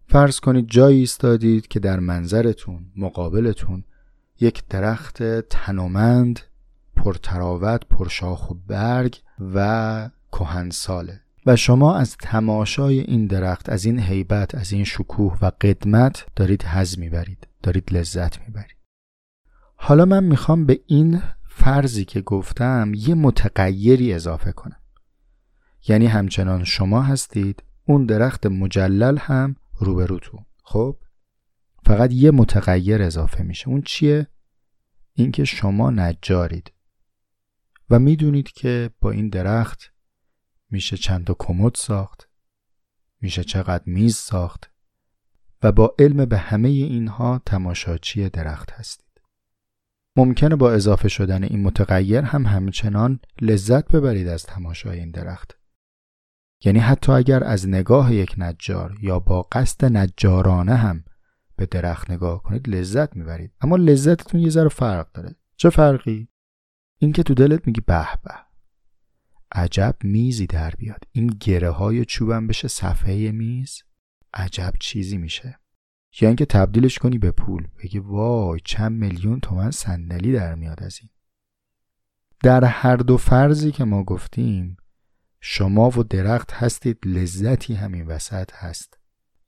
فرض 0.06 0.40
کنید 0.40 0.68
جایی 0.68 0.98
ایستادید 0.98 1.68
که 1.68 1.80
در 1.80 2.00
منظرتون 2.00 2.86
مقابلتون 2.96 3.84
یک 4.40 4.68
درخت 4.68 5.22
تنومند 5.40 6.40
پرتراوت 6.96 7.86
پرشاخ 7.86 8.50
و 8.50 8.54
برگ 8.54 9.20
و 9.54 10.10
کهنساله. 10.32 11.25
و 11.46 11.56
شما 11.56 11.96
از 11.96 12.16
تماشای 12.16 13.00
این 13.00 13.26
درخت 13.26 13.68
از 13.68 13.84
این 13.84 13.98
هیبت 13.98 14.54
از 14.54 14.72
این 14.72 14.84
شکوه 14.84 15.38
و 15.42 15.52
قدمت 15.60 16.26
دارید 16.36 16.62
حز 16.62 16.98
می‌برید 16.98 17.48
دارید 17.62 17.92
لذت 17.92 18.40
می‌برید. 18.40 18.76
حالا 19.76 20.04
من 20.04 20.24
می‌خوام 20.24 20.66
به 20.66 20.80
این 20.86 21.22
فرضی 21.48 22.04
که 22.04 22.20
گفتم 22.20 22.92
یه 22.96 23.14
متغیری 23.14 24.12
اضافه 24.12 24.52
کنم. 24.52 24.80
یعنی 25.88 26.06
همچنان 26.06 26.64
شما 26.64 27.02
هستید 27.02 27.62
اون 27.84 28.06
درخت 28.06 28.46
مجلل 28.46 29.18
هم 29.18 29.56
روبروتون 29.78 30.44
خب؟ 30.62 30.96
فقط 31.84 32.12
یه 32.12 32.30
متغیر 32.30 33.02
اضافه 33.02 33.42
میشه. 33.42 33.68
اون 33.68 33.82
چیه؟ 33.82 34.26
اینکه 35.14 35.44
شما 35.44 35.90
نجارید. 35.90 36.72
و 37.90 37.98
می‌دونید 37.98 38.48
که 38.48 38.90
با 39.00 39.10
این 39.10 39.28
درخت 39.28 39.92
میشه 40.70 40.96
چند 40.96 41.26
تا 41.26 41.36
کمد 41.38 41.74
ساخت 41.74 42.28
میشه 43.20 43.44
چقدر 43.44 43.84
میز 43.86 44.16
ساخت 44.16 44.70
و 45.62 45.72
با 45.72 45.94
علم 45.98 46.24
به 46.24 46.38
همه 46.38 46.68
اینها 46.68 47.40
تماشاچی 47.46 48.28
درخت 48.28 48.70
هستید. 48.70 49.06
ممکنه 50.16 50.56
با 50.56 50.72
اضافه 50.72 51.08
شدن 51.08 51.44
این 51.44 51.62
متغیر 51.62 52.24
هم 52.24 52.46
همچنان 52.46 53.20
لذت 53.40 53.92
ببرید 53.92 54.28
از 54.28 54.42
تماشای 54.42 54.98
این 54.98 55.10
درخت. 55.10 55.58
یعنی 56.64 56.78
حتی 56.78 57.12
اگر 57.12 57.44
از 57.44 57.68
نگاه 57.68 58.14
یک 58.14 58.34
نجار 58.38 58.98
یا 59.02 59.18
با 59.18 59.42
قصد 59.42 59.84
نجارانه 59.84 60.74
هم 60.74 61.04
به 61.56 61.66
درخت 61.66 62.10
نگاه 62.10 62.42
کنید 62.42 62.68
لذت 62.68 63.16
می‌برید. 63.16 63.52
اما 63.60 63.76
لذتتون 63.76 64.40
یه 64.40 64.50
ذره 64.50 64.68
فرق 64.68 65.12
داره. 65.12 65.34
چه 65.56 65.70
فرقی؟ 65.70 66.28
اینکه 66.98 67.22
تو 67.22 67.34
دلت 67.34 67.66
میگی 67.66 67.80
به 67.80 68.08
به. 68.24 68.45
عجب 69.56 69.96
میزی 70.02 70.46
در 70.46 70.70
بیاد. 70.70 71.04
این 71.12 71.26
گره 71.26 71.70
های 71.70 72.04
چوبم 72.04 72.46
بشه 72.46 72.68
صفحه 72.68 73.30
میز 73.32 73.82
عجب 74.34 74.72
چیزی 74.80 75.18
میشه. 75.18 75.58
یا 76.20 76.28
اینکه 76.28 76.46
تبدیلش 76.46 76.98
کنی 76.98 77.18
به 77.18 77.30
پول. 77.30 77.68
بگی 77.82 77.98
وای 77.98 78.60
چند 78.64 78.92
میلیون 78.92 79.40
تومن 79.40 79.70
صندلی 79.70 80.32
در 80.32 80.54
میاد 80.54 80.82
از 80.82 80.98
این. 81.00 81.10
در 82.42 82.64
هر 82.64 82.96
دو 82.96 83.16
فرضی 83.16 83.72
که 83.72 83.84
ما 83.84 84.04
گفتیم 84.04 84.76
شما 85.40 85.90
و 85.90 86.02
درخت 86.02 86.52
هستید 86.52 86.98
لذتی 87.04 87.74
همین 87.74 88.06
وسط 88.06 88.50
هست. 88.54 88.98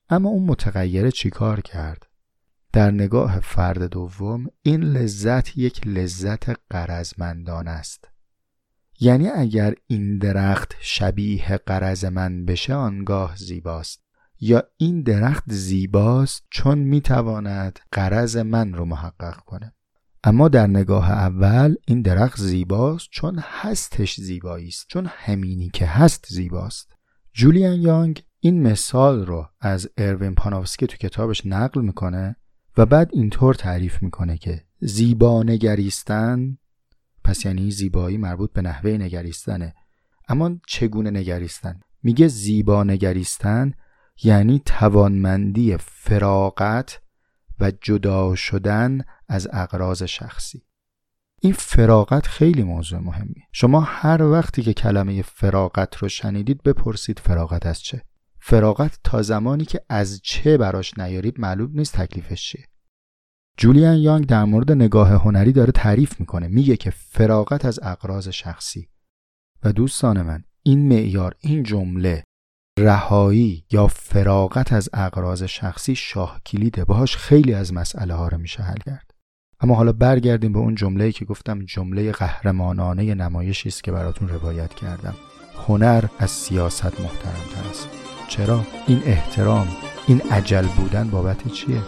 اما 0.09 0.29
اون 0.29 0.47
متغیره 0.47 1.11
چیکار 1.11 1.61
کرد؟ 1.61 2.07
در 2.73 2.91
نگاه 2.91 3.41
فرد 3.41 3.83
دوم 3.83 4.47
این 4.63 4.83
لذت 4.83 5.59
یک 5.59 5.87
لذت 5.87 6.51
قرزمندان 6.71 7.69
است. 7.69 8.09
یعنی 9.01 9.29
اگر 9.29 9.75
این 9.87 10.19
درخت 10.19 10.75
شبیه 10.81 11.57
قرض 11.67 12.05
من 12.05 12.45
بشه 12.45 12.75
آنگاه 12.75 13.37
زیباست. 13.37 14.03
یا 14.41 14.63
این 14.77 15.03
درخت 15.03 15.45
زیباست 15.47 16.45
چون 16.51 16.79
می‌تواند 16.79 17.79
قرض 17.93 18.37
من 18.37 18.73
رو 18.73 18.85
محقق 18.85 19.37
کنه. 19.37 19.75
اما 20.25 20.49
در 20.49 20.67
نگاه 20.67 21.11
اول 21.11 21.75
این 21.87 22.03
درخت 22.03 22.41
زیباست 22.41 23.09
چون 23.11 23.39
هستش 23.43 24.21
زیبایی 24.21 24.69
است 24.69 24.87
چون 24.89 25.07
همینی 25.09 25.71
که 25.73 25.87
هست 25.87 26.27
زیباست. 26.29 26.93
جولیان 27.33 27.81
یانگ 27.81 28.23
این 28.41 28.63
مثال 28.63 29.27
رو 29.27 29.49
از 29.61 29.89
اروین 29.97 30.35
پانوفسکی 30.35 30.87
تو 30.87 30.97
کتابش 30.97 31.47
نقل 31.47 31.81
می‌کنه 31.81 32.37
و 32.77 32.87
بعد 32.87 33.11
اینطور 33.13 33.55
تعریف 33.55 34.03
می‌کنه 34.03 34.39
که 34.39 34.65
زیبا 34.81 35.43
نگریستن 35.43 36.59
پس 37.29 37.45
یعنی 37.45 37.71
زیبایی 37.71 38.19
مربوط 38.19 38.53
به 38.53 38.63
نحوه 38.63 38.91
نگریستنه. 38.91 39.75
اما 40.29 40.51
چگونه 40.67 41.11
نگریستن؟ 41.11 41.81
میگه 42.03 42.29
زیبا 42.29 42.85
نگریستن 42.85 43.73
یعنی 44.23 44.63
توانمندی 44.65 45.77
فراغت 45.77 47.01
و 47.61 47.73
جدا 47.83 48.35
شدن 48.35 49.01
از 49.29 49.49
اقراض 49.53 50.03
شخصی. 50.03 50.63
این 51.41 51.53
فراغت 51.53 52.27
خیلی 52.27 52.63
موضوع 52.63 52.99
مهمی 52.99 53.43
شما 53.53 53.81
هر 53.81 54.23
وقتی 54.23 54.63
که 54.63 54.73
کلمه 54.73 55.23
فراغت 55.23 55.97
رو 55.97 56.09
شنیدید 56.09 56.63
بپرسید 56.63 57.19
فراغت 57.19 57.67
از 57.67 57.81
چه؟ 57.81 58.03
فراغت 58.41 58.99
تا 59.05 59.23
زمانی 59.23 59.65
که 59.65 59.81
از 59.89 60.21
چه 60.23 60.57
براش 60.57 60.99
نیارید 60.99 61.41
معلوم 61.41 61.71
نیست 61.75 61.97
تکلیفش 61.97 62.49
چیه. 62.49 62.65
جولیان 63.61 63.97
یانگ 63.97 64.27
در 64.27 64.45
مورد 64.45 64.73
نگاه 64.73 65.09
هنری 65.09 65.53
داره 65.53 65.73
تعریف 65.73 66.21
می‌کنه. 66.21 66.49
میگه 66.49 66.77
که 66.77 66.91
فراغت 66.91 67.65
از 67.65 67.81
اقراض 67.83 68.29
شخصی. 68.29 68.89
و 69.65 69.73
دوستان 69.73 70.23
من 70.23 70.45
این 70.63 70.89
معیار 70.89 71.35
این 71.41 71.63
جمله 71.63 72.25
رهایی 72.79 73.65
یا 73.71 73.87
فراغت 73.87 74.73
از 74.73 74.89
اقراض 74.93 75.43
شخصی 75.43 75.95
شاه 75.95 76.41
کلیده 76.47 76.85
باهاش 76.85 77.17
خیلی 77.17 77.55
از 77.55 77.73
مسئله 77.73 78.15
ها 78.15 78.29
رو 78.29 78.39
میشه 78.39 78.63
حل 78.63 78.79
کرد. 78.87 79.11
اما 79.61 79.75
حالا 79.75 79.93
برگردیم 79.93 80.53
به 80.53 80.59
اون 80.59 80.75
جمله 80.75 81.13
که 81.13 81.25
گفتم 81.25 81.65
جمله 81.65 82.13
قهرمانانه 82.13 83.15
نمایشی 83.15 83.69
است 83.69 83.85
که 83.85 83.93
براتون 83.93 84.29
روایت 84.29 84.75
کردم. 84.75 85.15
هنر 85.67 86.05
از 86.19 86.31
سیاست 86.31 87.01
محترمتر 87.01 87.71
است. 87.71 87.89
چرا؟ 88.29 88.65
این 88.87 89.03
احترام 89.05 89.69
این 90.07 90.21
عجل 90.31 90.67
بودن 90.67 91.11
بابت 91.11 91.53
چیه؟ 91.53 91.83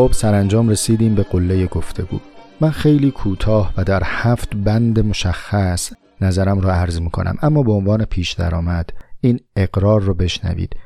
خب 0.00 0.12
سرانجام 0.12 0.68
رسیدیم 0.68 1.14
به 1.14 1.22
قله 1.22 1.66
گفتگو. 1.66 2.18
من 2.60 2.70
خیلی 2.70 3.10
کوتاه 3.10 3.74
و 3.76 3.84
در 3.84 4.02
هفت 4.04 4.56
بند 4.56 5.00
مشخص 5.00 5.92
نظرم 6.20 6.60
رو 6.60 6.68
عرض 6.68 7.00
می‌کنم 7.00 7.36
اما 7.42 7.62
به 7.62 7.72
عنوان 7.72 8.04
پیش 8.04 8.32
درآمد 8.32 8.90
این 9.20 9.40
اقرار 9.56 10.00
رو 10.00 10.14
بشنوید 10.14 10.76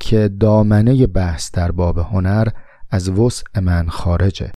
که 0.00 0.28
دامنه 0.40 1.06
بحث 1.06 1.50
در 1.50 1.70
باب 1.70 1.98
هنر 1.98 2.48
از 2.90 3.08
وسع 3.08 3.60
من 3.60 3.88
خارجه. 3.88 4.52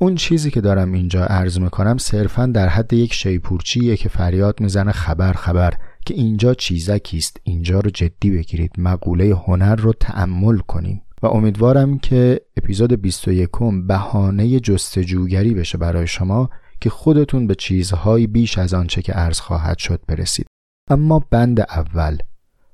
اون 0.00 0.14
چیزی 0.14 0.50
که 0.50 0.60
دارم 0.60 0.92
اینجا 0.92 1.24
عرض 1.24 1.58
می‌کنم 1.58 1.98
صرفا 1.98 2.46
در 2.46 2.68
حد 2.68 2.92
یک 2.92 3.14
شیپورچیه 3.14 3.96
که 3.96 4.08
فریاد 4.08 4.60
می‌زنه 4.60 4.92
خبر 4.92 5.32
خبر 5.32 5.74
که 6.06 6.14
اینجا 6.14 6.54
چیزکیست 6.54 7.40
اینجا 7.42 7.80
رو 7.80 7.90
جدی 7.90 8.30
بگیرید 8.30 8.72
مقوله 8.78 9.36
هنر 9.46 9.76
رو 9.76 9.92
تأمل 9.92 10.58
کنیم. 10.58 11.02
و 11.22 11.26
امیدوارم 11.26 11.98
که 11.98 12.40
اپیزود 12.56 12.92
21 12.92 13.50
بهانه 13.86 14.60
جستجوگری 14.60 15.54
بشه 15.54 15.78
برای 15.78 16.06
شما 16.06 16.50
که 16.80 16.90
خودتون 16.90 17.46
به 17.46 17.54
چیزهایی 17.54 18.26
بیش 18.26 18.58
از 18.58 18.74
آنچه 18.74 19.02
که 19.02 19.12
عرض 19.12 19.40
خواهد 19.40 19.78
شد 19.78 20.00
برسید 20.08 20.46
اما 20.90 21.24
بند 21.30 21.60
اول 21.60 22.18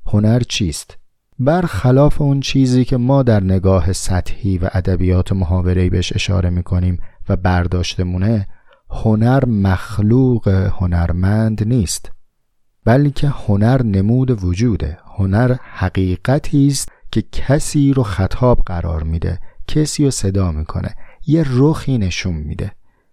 هنر 0.06 0.40
چیست؟ 0.40 0.98
برخلاف 1.38 2.20
اون 2.20 2.40
چیزی 2.40 2.84
که 2.84 2.96
ما 2.96 3.22
در 3.22 3.42
نگاه 3.42 3.92
سطحی 3.92 4.58
و 4.58 4.70
ادبیات 4.72 5.32
محاوره‌ای 5.32 5.90
بهش 5.90 6.12
اشاره 6.12 6.50
می‌کنیم 6.50 6.98
و 7.28 7.36
برداشتمونه 7.36 8.46
هنر 8.90 9.44
مخلوق 9.44 10.48
هنرمند 10.48 11.68
نیست 11.68 12.12
بلکه 12.84 13.28
هنر 13.28 13.82
نمود 13.82 14.44
وجوده 14.44 14.98
هنر 15.16 15.56
حقیقتی 15.60 16.66
است 16.66 16.92
که 17.16 17.22
کسی 17.32 17.92
رو 17.92 18.02
خطاب 18.02 18.58
قرار 18.66 19.02
میده 19.02 19.38
کسی 19.66 20.04
رو 20.04 20.10
صدا 20.10 20.52
می‌کنه 20.52 20.94
یه 21.26 21.44
رخی 21.48 21.98
نشون 21.98 22.34
میده. 22.34 22.72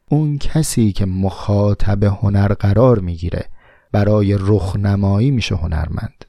اون 0.10 0.38
کسی 0.38 0.92
که 0.92 1.06
مخاطب 1.06 2.04
هنر 2.04 2.54
قرار 2.54 3.00
می‌گیره 3.00 3.46
برای 3.92 4.38
رخنمایی 4.40 5.32
میشه 5.32 5.56
هنرمند. 5.56 6.26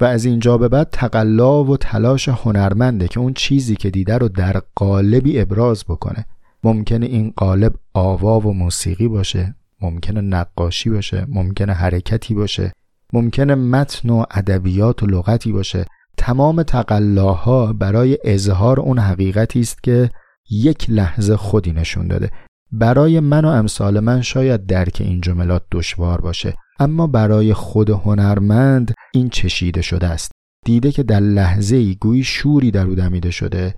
و 0.00 0.04
از 0.04 0.24
اینجا 0.24 0.58
به 0.58 0.68
بعد 0.68 0.88
تقلا 0.92 1.64
و 1.64 1.76
تلاش 1.76 2.28
هنرمنده 2.28 3.08
که 3.08 3.20
اون 3.20 3.34
چیزی 3.34 3.76
که 3.76 3.90
دیده 3.90 4.18
رو 4.18 4.28
در 4.28 4.62
قالبی 4.74 5.40
ابراز 5.40 5.84
بکنه. 5.84 6.26
ممکنه 6.64 7.06
این 7.06 7.32
قالب 7.36 7.74
آوا 7.92 8.40
و 8.40 8.52
موسیقی 8.52 9.08
باشه 9.08 9.54
ممکنه 9.80 10.20
نقاشی 10.20 10.90
باشه 10.90 11.26
ممکنه 11.28 11.72
حرکتی 11.72 12.34
باشه 12.34 12.72
ممکنه 13.12 13.54
متن 13.54 14.10
و 14.10 14.24
ادبیات 14.30 15.02
و 15.02 15.06
لغتی 15.06 15.52
باشه. 15.52 15.86
تمام 16.20 16.62
تقلاها 16.62 17.72
برای 17.72 18.18
اظهار 18.24 18.80
اون 18.80 18.98
حقیقتی 18.98 19.60
است 19.60 19.82
که 19.82 20.10
یک 20.50 20.90
لحظه 20.90 21.36
خودی 21.36 21.72
نشون 21.72 22.08
داده. 22.08 22.30
برای 22.72 23.20
من 23.20 23.44
و 23.44 23.48
امثال 23.48 24.00
من 24.00 24.22
شاید 24.22 24.66
درک 24.66 24.96
این 25.00 25.20
جملات 25.20 25.62
دشوار 25.72 26.20
باشه 26.20 26.54
اما 26.80 27.06
برای 27.06 27.54
خود 27.54 27.90
هنرمند 27.90 28.94
این 29.14 29.28
چشیده 29.28 29.82
شده 29.82 30.06
است. 30.06 30.32
دیده 30.64 30.92
که 30.92 31.02
در 31.02 31.20
لحظه 31.20 31.76
ای 31.76 31.94
گویی 31.94 32.24
شوری 32.24 32.70
در 32.70 32.86
او 32.86 32.94
دمیده 32.94 33.30
شده 33.30 33.74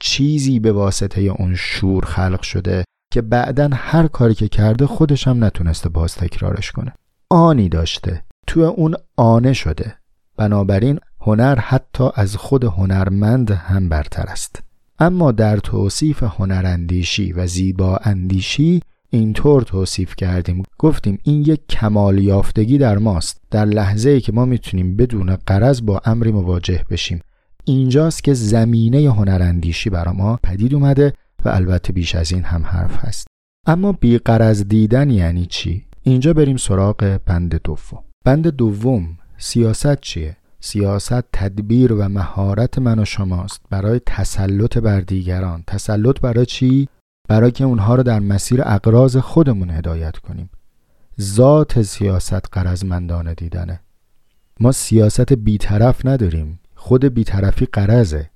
چیزی 0.00 0.60
به 0.60 0.72
واسطه 0.72 1.20
اون 1.20 1.54
شور 1.54 2.04
خلق 2.04 2.42
شده 2.42 2.84
که 3.12 3.22
بعدا 3.22 3.70
هر 3.72 4.06
کاری 4.06 4.34
که 4.34 4.48
کرده 4.48 4.86
خودش 4.86 5.28
هم 5.28 5.44
نتونسته 5.44 5.88
باز 5.88 6.14
تکرارش 6.14 6.72
کنه. 6.72 6.92
آنی 7.30 7.68
داشته 7.68 8.24
تو 8.46 8.60
اون 8.60 8.94
آنه 9.16 9.52
شده. 9.52 9.94
بنابراین 10.36 11.00
هنر 11.26 11.58
حتی 11.58 12.04
از 12.14 12.36
خود 12.36 12.64
هنرمند 12.64 13.50
هم 13.50 13.88
برتر 13.88 14.22
است. 14.22 14.62
اما 14.98 15.32
در 15.32 15.56
توصیف 15.56 16.22
هنراندیشی 16.22 17.32
و 17.32 17.46
زیبا 17.46 17.96
اندیشی 18.02 18.82
اینطور 19.10 19.62
توصیف 19.62 20.16
کردیم. 20.16 20.62
گفتیم 20.78 21.18
این 21.22 21.42
یک 21.42 21.60
کمال 21.68 22.18
یافتگی 22.18 22.78
در 22.78 22.98
ماست. 22.98 23.40
در 23.50 23.64
لحظه 23.64 24.10
ای 24.10 24.20
که 24.20 24.32
ما 24.32 24.44
می‌تونیم 24.44 24.96
بدون 24.96 25.36
قرض 25.36 25.82
با 25.82 26.00
امری 26.04 26.32
مواجه 26.32 26.84
بشیم. 26.90 27.20
اینجاست 27.64 28.24
که 28.24 28.34
زمینه 28.34 29.12
هنراندیشی 29.12 29.90
برا 29.90 30.12
ما 30.12 30.38
پدید 30.42 30.74
اومده 30.74 31.12
و 31.44 31.48
البته 31.48 31.92
بیش 31.92 32.14
از 32.14 32.32
این 32.32 32.42
هم 32.42 32.62
حرف 32.62 33.04
هست. 33.04 33.26
اما 33.66 33.92
بیقرض 33.92 34.64
دیدن 34.64 35.10
یعنی 35.10 35.46
چی؟ 35.46 35.84
اینجا 36.02 36.32
بریم 36.32 36.56
سراغ 36.56 37.20
بند 37.26 37.60
دوم. 37.64 38.02
بند 38.24 38.46
دوم 38.48 39.18
سیاست 39.38 40.00
چیه؟ 40.00 40.36
سیاست 40.66 41.24
تدبیر 41.32 41.92
و 41.92 42.08
مهارت 42.08 42.78
من 42.78 42.98
و 42.98 43.04
شماست 43.04 43.60
برای 43.70 44.00
تسلط 44.06 44.78
بر 44.78 45.00
دیگران. 45.00 45.64
تسلط 45.66 46.20
برای 46.20 46.46
چی؟ 46.46 46.88
برای 47.28 47.50
که 47.50 47.64
اونها 47.64 47.94
رو 47.94 48.02
در 48.02 48.20
مسیر 48.20 48.62
اقراض 48.64 49.16
خودمون 49.16 49.70
هدایت 49.70 50.16
کنیم. 50.16 50.50
ذات 51.20 51.82
سیاست 51.82 52.46
قرضمندانه 52.52 53.34
دیدنه. 53.34 53.80
ما 54.60 54.72
سیاست 54.72 55.32
بیطرف 55.32 56.06
نداریم. 56.06 56.60
خود 56.74 57.04
بیطرفی 57.04 57.66
قرضه. 57.66 58.30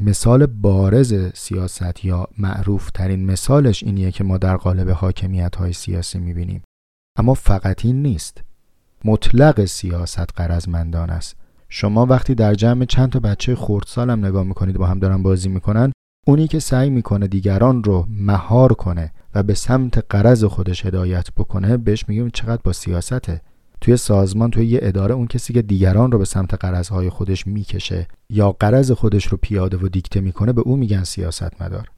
مثال 0.00 0.46
بارز 0.46 1.14
سیاست 1.34 2.04
یا 2.04 2.28
معروف 2.38 2.90
ترین 2.90 3.26
مثالش 3.26 3.82
اینیه 3.82 4.10
که 4.10 4.24
ما 4.24 4.38
در 4.38 4.56
قالب 4.56 4.90
حاکمیت 4.90 5.56
های 5.56 5.72
سیاسی 5.72 6.18
می‌بینیم. 6.18 6.62
اما 7.18 7.34
فقط 7.34 7.84
این 7.84 8.02
نیست. 8.02 8.42
مطلق 9.04 9.64
سیاست 9.64 10.30
قرضمندان 10.36 11.10
است. 11.10 11.45
شما 11.68 12.06
وقتی 12.06 12.34
در 12.34 12.54
جمع 12.54 12.84
چند 12.84 13.10
تا 13.10 13.20
بچه 13.20 13.54
خردسالم 13.54 14.24
نگاه 14.24 14.44
می‌کنید 14.44 14.76
با 14.76 14.86
هم 14.86 14.98
دارن 14.98 15.22
بازی 15.22 15.48
می‌کنن 15.48 15.92
اونی 16.26 16.48
که 16.48 16.58
سعی 16.58 16.90
می‌کنه 16.90 17.26
دیگران 17.26 17.84
رو 17.84 18.06
مهار 18.08 18.72
کنه 18.72 19.12
و 19.34 19.42
به 19.42 19.54
سمت 19.54 20.04
قرض 20.08 20.44
خودش 20.44 20.86
هدایت 20.86 21.28
بکنه 21.36 21.76
بهش 21.76 22.04
میگیم 22.08 22.30
چقدر 22.30 22.62
با 22.64 22.72
سیاسته. 22.72 23.40
توی 23.80 23.96
سازمان 23.96 24.50
توی 24.50 24.66
یه 24.66 24.78
اداره 24.82 25.14
اون 25.14 25.26
کسی 25.26 25.52
که 25.52 25.62
دیگران 25.62 26.12
رو 26.12 26.18
به 26.18 26.24
سمت 26.24 26.54
قرضهای 26.54 27.10
خودش 27.10 27.46
می‌کشه 27.46 28.08
یا 28.30 28.52
قرض 28.52 28.92
خودش 28.92 29.26
رو 29.26 29.38
پیاده 29.42 29.76
و 29.76 29.88
دیکته 29.88 30.20
می‌کنه 30.20 30.52
به 30.52 30.60
او 30.60 30.76
میگن 30.76 31.04
سیاستمدار. 31.04 31.88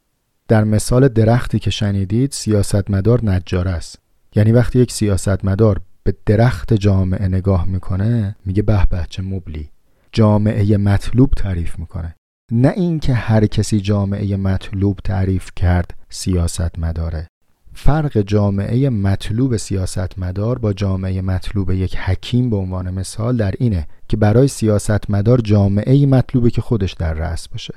در 0.49 0.65
مثال 0.65 1.09
درختی 1.09 1.59
که 1.59 1.71
شنیدید 1.71 2.33
سیاستمدار 2.33 3.25
نجار 3.25 3.69
است. 3.69 3.99
یعنی 4.35 4.53
وقتی 4.53 4.79
یک 4.79 4.93
سیاستمدار 4.93 5.81
به 6.03 6.15
درخت 6.27 6.75
جامعه 6.75 7.29
نگاه 7.29 7.65
می‌کنه 7.65 8.37
میگه 8.45 8.63
به 8.63 8.87
به 8.91 9.07
چه 9.11 9.23
مبلی. 9.23 9.71
جامعه 10.13 10.77
مطلوب 10.77 11.31
تعریف 11.31 11.79
می‌کنه. 11.79 12.15
نه 12.53 12.73
اینکه 12.77 13.15
هر 13.15 13.47
کسی 13.47 13.81
جامعه 13.81 14.37
مطلوب 14.37 14.99
تعریف 15.05 15.51
کرد 15.57 15.95
سیاست 16.09 16.79
مداره 16.79 17.27
فرق 17.75 18.21
جامعه 18.21 18.91
مطلوب 18.91 19.57
سیاستمدار 19.57 20.59
با 20.59 20.73
جامعه 20.73 21.21
مطلوب 21.21 21.71
یک 21.71 21.97
حکیم 21.97 22.51
به 22.51 22.57
عنوان 22.57 22.91
مثال 22.91 23.37
در 23.37 23.55
اینه 23.59 23.87
که 24.09 24.17
برای 24.17 24.49
سیاستمدار 24.49 25.41
جامعه 25.41 26.07
مطلوبه 26.07 26.51
که 26.51 26.61
خودش 26.61 26.93
در 26.93 27.15
رأس 27.15 27.49
باشه. 27.49 27.75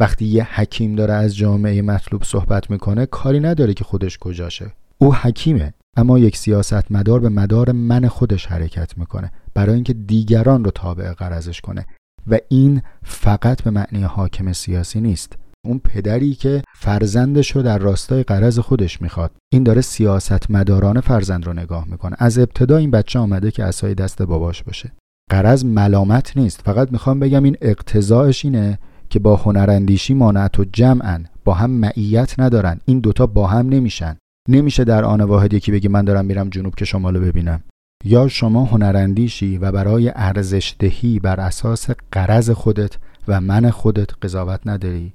وقتی 0.00 0.24
یه 0.24 0.60
حکیم 0.60 0.94
داره 0.94 1.14
از 1.14 1.36
جامعه 1.36 1.82
مطلوب 1.82 2.24
صحبت 2.24 2.70
می‌کنه 2.70 3.06
کاری 3.06 3.40
نداره 3.40 3.74
که 3.74 3.84
خودش 3.84 4.18
کجاشه. 4.18 4.72
او 4.98 5.14
حکیمه. 5.14 5.74
اما 5.96 6.18
یک 6.18 6.36
سیاستمدار 6.36 7.20
به 7.20 7.28
مدار 7.28 7.72
من 7.72 8.08
خودش 8.08 8.46
حرکت 8.46 8.98
می‌کنه 8.98 9.30
برای 9.54 9.74
اینکه 9.74 9.92
دیگران 9.92 10.64
رو 10.64 10.70
تابع 10.70 11.12
قرضش 11.12 11.60
کنه 11.60 11.86
و 12.26 12.38
این 12.48 12.82
فقط 13.04 13.62
به 13.62 13.70
معنی 13.70 14.02
حاکم 14.02 14.52
سیاسی 14.52 15.00
نیست. 15.00 15.32
اون 15.64 15.78
پدری 15.78 16.34
که 16.34 16.62
فرزندش 16.74 17.50
رو 17.50 17.62
در 17.62 17.78
راستای 17.78 18.22
قرض 18.22 18.58
خودش 18.58 19.02
می‌خواد. 19.02 19.30
این 19.52 19.62
داره 19.62 19.80
سیاست 19.80 20.50
مداران 20.50 21.00
فرزند 21.00 21.46
رو 21.46 21.52
نگاه 21.52 21.84
می‌کنه. 21.88 22.16
از 22.18 22.38
ابتدا 22.38 22.76
این 22.76 22.90
بچه 22.90 23.18
آمده 23.18 23.50
که 23.50 23.64
اسای 23.64 23.94
دست 23.94 24.22
باباش 24.22 24.62
باشه. 24.62 24.92
قرض 25.30 25.64
ملامت 25.64 26.36
نیست. 26.36 26.60
فقط 26.64 26.92
می‌خوام 26.92 27.20
بگم 27.20 27.42
این 27.42 27.56
اقتضاعش 27.60 28.44
اینه 28.44 28.78
که 29.10 29.18
با 29.18 29.36
هنراندیشی 29.36 30.14
مانعت 30.14 30.58
و 30.58 30.64
جمعن 30.64 31.26
با 31.44 31.54
هم 31.54 31.70
معیت 31.70 32.40
ندارن. 32.40 32.80
این 32.84 33.00
دوتا 33.00 33.26
با 33.26 33.46
هم 33.46 33.68
نمیشن. 33.68 34.16
نمیشه 34.48 34.84
در 34.84 35.04
آن 35.04 35.20
واحد 35.20 35.54
یکی 35.54 35.72
بگی 35.72 35.88
من 35.88 36.04
دارم 36.04 36.24
میرم 36.24 36.48
جنوب 36.48 36.74
که 36.74 36.84
شمالو 36.84 37.20
ببینم. 37.20 37.62
یا 38.04 38.28
شما 38.28 38.64
هنراندیشی 38.64 39.58
و 39.58 39.72
برای 39.72 40.12
ارزش 40.14 40.74
دهی 40.78 41.18
بر 41.18 41.40
اساس 41.40 41.90
قرض 42.12 42.50
خودت 42.50 42.96
و 43.28 43.40
من 43.40 43.70
خودت 43.70 44.10
قضاوت 44.22 44.60
نداری. 44.66 45.12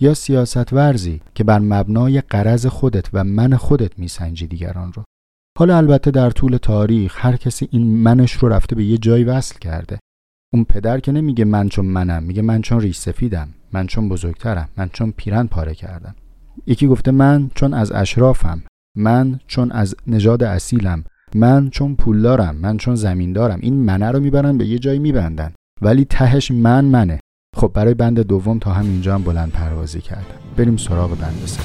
یا 0.00 0.14
سیاست 0.14 0.72
ورزی 0.72 1.20
که 1.34 1.44
بر 1.44 1.58
مبنای 1.58 2.20
قرض 2.20 2.66
خودت 2.66 3.06
و 3.12 3.24
من 3.24 3.56
خودت 3.56 3.98
میسنجی 3.98 4.46
دیگران 4.46 4.92
رو. 4.92 5.04
حالا 5.58 5.76
البته 5.76 6.10
در 6.10 6.30
طول 6.30 6.56
تاریخ 6.56 7.16
هر 7.18 7.36
کسی 7.36 7.68
این 7.70 7.96
منش 7.96 8.32
رو 8.32 8.48
رفته 8.48 8.76
به 8.76 8.84
یه 8.84 8.98
جای 8.98 9.24
وصل 9.24 9.58
کرده. 9.58 9.98
اون 10.52 10.64
پدر 10.64 11.00
که 11.00 11.12
نمیگه 11.12 11.44
من 11.44 11.68
چون 11.68 11.86
منم 11.86 12.22
میگه 12.22 12.42
من 12.42 12.62
چون 12.62 12.80
ریش 12.80 12.98
سفیدم 12.98 13.48
من 13.72 13.86
چون 13.86 14.08
بزرگترم 14.08 14.68
من 14.76 14.88
چون 14.92 15.12
پیرن 15.16 15.46
پاره 15.46 15.74
کردم. 15.74 16.14
یکی 16.66 16.86
گفته 16.86 17.10
من 17.10 17.50
چون 17.54 17.74
از 17.74 17.92
اشرافم 17.92 18.62
من 18.96 19.40
چون 19.46 19.72
از 19.72 19.94
نژاد 20.06 20.42
اصیلم 20.42 21.04
من 21.34 21.70
چون 21.70 21.94
پولدارم 21.94 22.56
من 22.56 22.76
چون 22.76 22.94
زمیندارم 22.94 23.58
این 23.62 23.74
منه 23.74 24.10
رو 24.10 24.20
می‌برن 24.20 24.58
به 24.58 24.66
یه 24.66 24.78
جایی 24.78 24.98
میبندن 24.98 25.52
ولی 25.82 26.04
تهش 26.04 26.50
من 26.50 26.84
منه. 26.84 27.20
خب 27.56 27.70
برای 27.74 27.94
بند 27.94 28.20
دوم 28.20 28.58
تا 28.58 28.72
همینجا 28.72 29.14
هم 29.14 29.22
بلند 29.22 29.52
پروازی 29.52 30.00
کردم. 30.00 30.24
بریم 30.56 30.76
سراغ 30.76 31.10
بند 31.10 31.42
سه. 31.46 31.60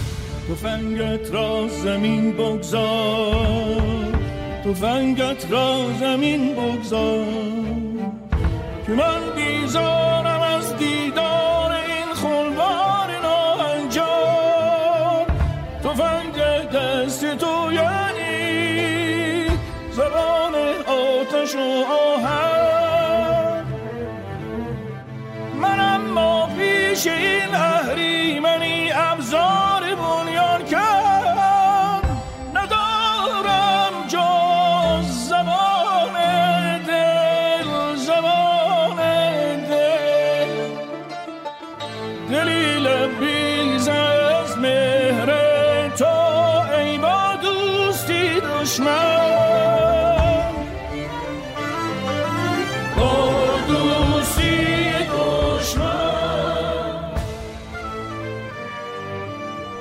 تفنگت 0.50 1.34
را 1.34 1.68
زمین 1.84 2.32
بگذار 2.32 3.82
تفنگت 4.66 5.52
را 5.52 5.86
زمین 6.00 6.56
بگذار 6.56 7.26
که 8.86 8.92
من 8.92 9.22
بیزارم 9.36 10.42
از 10.42 10.78
دیدار 10.78 11.75
آتش 21.56 22.26
من 25.62 25.80
اما 25.80 26.50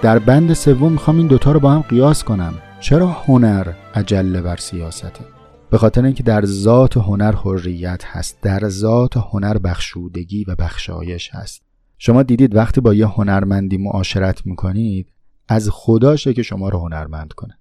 در 0.05 0.19
بند 0.19 0.53
سوم 0.53 0.93
می‌خوام 0.93 1.19
این 1.19 1.27
دوتا 1.27 1.53
رو 1.53 1.61
با 1.61 1.73
هم 1.73 1.81
قیاس 1.81 2.25
کنم. 2.25 2.55
چرا 2.81 3.07
هنر 3.07 3.73
عجله 3.95 4.43
بر 4.43 4.57
سیاسته؟ 4.57 5.25
به 5.71 5.79
خاطر 5.79 6.05
اینکه 6.05 6.23
در 6.23 6.45
ذات 6.45 6.97
هنر 6.97 7.33
حریت 7.33 8.05
هست 8.05 8.39
در 8.43 8.69
ذات 8.69 9.17
هنر 9.17 9.59
بخشودگی 9.59 10.45
و 10.45 10.55
بخشایش 10.55 11.31
هست. 11.35 11.63
شما 11.99 12.23
دیدید 12.23 12.57
وقتی 12.57 12.81
با 12.81 12.95
یه 12.95 13.07
هنرمندی 13.07 13.77
معاشرت 13.77 14.47
می‌کنید 14.47 15.09
از 15.49 15.69
خداشه 15.73 16.33
که 16.35 16.43
شما 16.43 16.69
رو 16.69 16.79
هنرمند 16.79 17.33
کنه. 17.33 17.59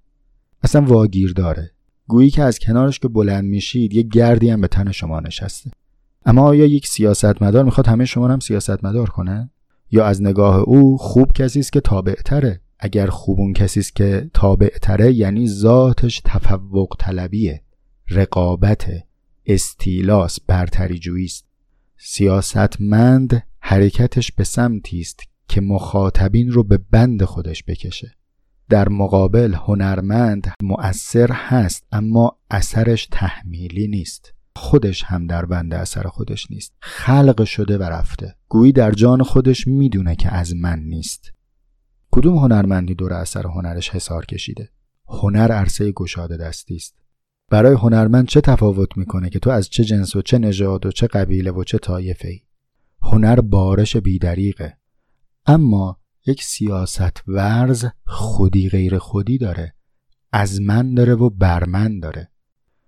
اصلا 0.63 0.81
واگیر 0.81 1.33
داره. 1.33 1.71
گویی 2.07 2.29
که 2.29 2.43
از 2.43 2.59
کنارش 2.59 2.99
که 2.99 3.07
بلند 3.07 3.43
میشید 3.43 3.93
یه 3.93 4.03
گردی 4.03 4.49
هم 4.49 4.61
به 4.61 4.67
تن 4.67 4.91
شما 4.91 5.19
نشسته. 5.19 5.71
اما 6.25 6.43
آیا 6.43 6.65
یک 6.65 6.87
سیاستمدار 6.87 7.63
می‌خواد 7.63 7.87
همه 7.87 8.05
شما 8.05 8.27
هم 8.27 8.39
سیاستمدار 8.39 9.09
کنه؟ 9.09 9.49
یا 9.93 10.05
از 10.05 10.21
نگاه 10.21 10.55
او 10.55 10.97
خوب 10.97 11.31
کسی 11.31 11.59
است 11.59 11.73
که 11.73 11.81
تابعتره. 11.81 12.61
اگر 12.79 13.07
خوبون 13.07 13.53
کسی 13.53 13.79
است 13.79 13.95
که 13.95 14.29
تابعتره 14.33 15.13
یعنی 15.13 15.47
ذاتش 15.47 16.21
تفوق 16.25 16.95
طلبیه 16.99 17.61
رقابت 18.09 18.85
استیلاس 19.45 20.39
برتری 20.47 21.25
است. 21.25 21.45
سیاستمند 21.97 23.43
حرکتش 23.59 24.31
به 24.31 24.43
سمتی 24.43 25.01
است 25.01 25.19
که 25.47 25.61
مخاطبین 25.61 26.51
رو 26.51 26.63
به 26.63 26.79
بند 26.91 27.23
خودش 27.23 27.63
بکشه. 27.63 28.15
در 28.69 28.89
مقابل 28.89 29.53
هنرمند 29.53 30.51
مؤثر 30.61 31.31
هست 31.31 31.83
اما 31.91 32.37
اثرش 32.51 33.07
تحمیلی 33.11 33.87
نیست. 33.87 34.33
خودش 34.55 35.03
هم 35.03 35.27
در 35.27 35.45
بند 35.45 35.73
اثر 35.73 36.03
خودش 36.03 36.51
نیست. 36.51 36.73
خلق 36.81 37.43
شده 37.43 37.77
و 37.77 37.83
رفته. 37.83 38.35
گویی 38.47 38.71
در 38.71 38.91
جان 38.91 39.23
خودش 39.23 39.67
می‌دونه 39.67 40.15
که 40.15 40.29
از 40.29 40.55
من 40.55 40.79
نیست. 40.79 41.33
کدوم 42.11 42.37
هنرمندی 42.37 42.95
دور 42.95 43.13
اثر 43.13 43.47
هنرش 43.47 43.89
حسار 43.89 44.25
کشیده؟ 44.25 44.69
هنر 45.07 45.51
عرصه 45.51 45.91
گشاده 45.91 46.37
دستی 46.37 46.75
است. 46.75 46.95
برای 47.49 47.73
هنرمند 47.73 48.27
چه 48.27 48.41
تفاوت 48.41 48.97
می‌کنه 48.97 49.29
که 49.29 49.39
تو 49.39 49.49
از 49.49 49.69
چه 49.69 49.83
جنس 49.83 50.15
و 50.15 50.21
چه 50.21 50.37
نژاد 50.37 50.85
و 50.85 50.91
چه 50.91 51.07
قبیله 51.07 51.51
و 51.51 51.63
چه 51.63 51.77
طایفه 51.77 52.27
ای؟ 52.27 52.39
هنر 53.01 53.41
بارش 53.41 53.97
بیدریقه 53.97 54.77
اما 55.45 55.99
یک 56.25 56.43
سیاست 56.43 57.23
ورز 57.27 57.85
خودی 58.05 58.69
غیر 58.69 58.97
خودی 58.97 59.37
داره. 59.37 59.75
از 60.31 60.61
من 60.61 60.93
داره 60.93 61.13
و 61.15 61.29
برمن 61.29 61.99
داره. 61.99 62.31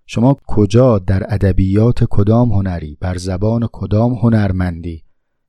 شما 0.06 0.36
کجا 0.46 0.98
در 0.98 1.34
ادبیات 1.34 2.04
کدام 2.04 2.52
هنری 2.52 2.98
بر 3.00 3.16
زبان 3.16 3.68
کدام 3.72 4.14
هنرمندی 4.14 5.06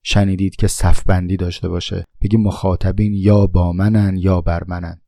شنیدید 0.10 0.56
که 0.56 0.67
صفبندی 0.67 1.38
داشته 1.38 1.70
باشه؟ 1.70 2.06
بگی 2.22 2.38
مخاطبین 2.38 3.13
یا 3.13 3.48
با 3.48 3.72
منن 3.72 4.17
یا 4.17 4.41
بر 4.41 4.63
منن. 4.67 5.02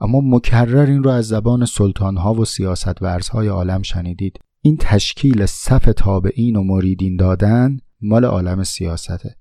اما 0.00 0.20
مکرر 0.20 0.86
این 0.90 1.02
رو 1.02 1.10
از 1.10 1.28
زبان 1.28 1.64
سلطانها 1.64 2.34
و 2.34 2.44
سیاست 2.44 3.02
ورزهای 3.02 3.48
عالم 3.48 3.82
شنیدید. 3.82 4.38
این 4.62 4.76
تشکیل 4.80 5.46
صف 5.46 5.92
تابعین 5.96 6.56
و 6.56 6.62
مریدین 6.62 7.16
دادن 7.16 7.78
مال 8.00 8.24
عالم 8.24 8.62
سیاسته. 8.62 9.36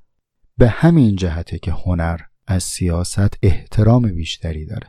به 0.57 0.67
همین 0.69 1.15
جهته 1.15 1.59
که 1.59 1.71
هنر 1.71 2.19
از 2.47 2.63
سیاست 2.63 3.37
احترام 3.43 4.01
بیشتری 4.01 4.65
داره. 4.65 4.87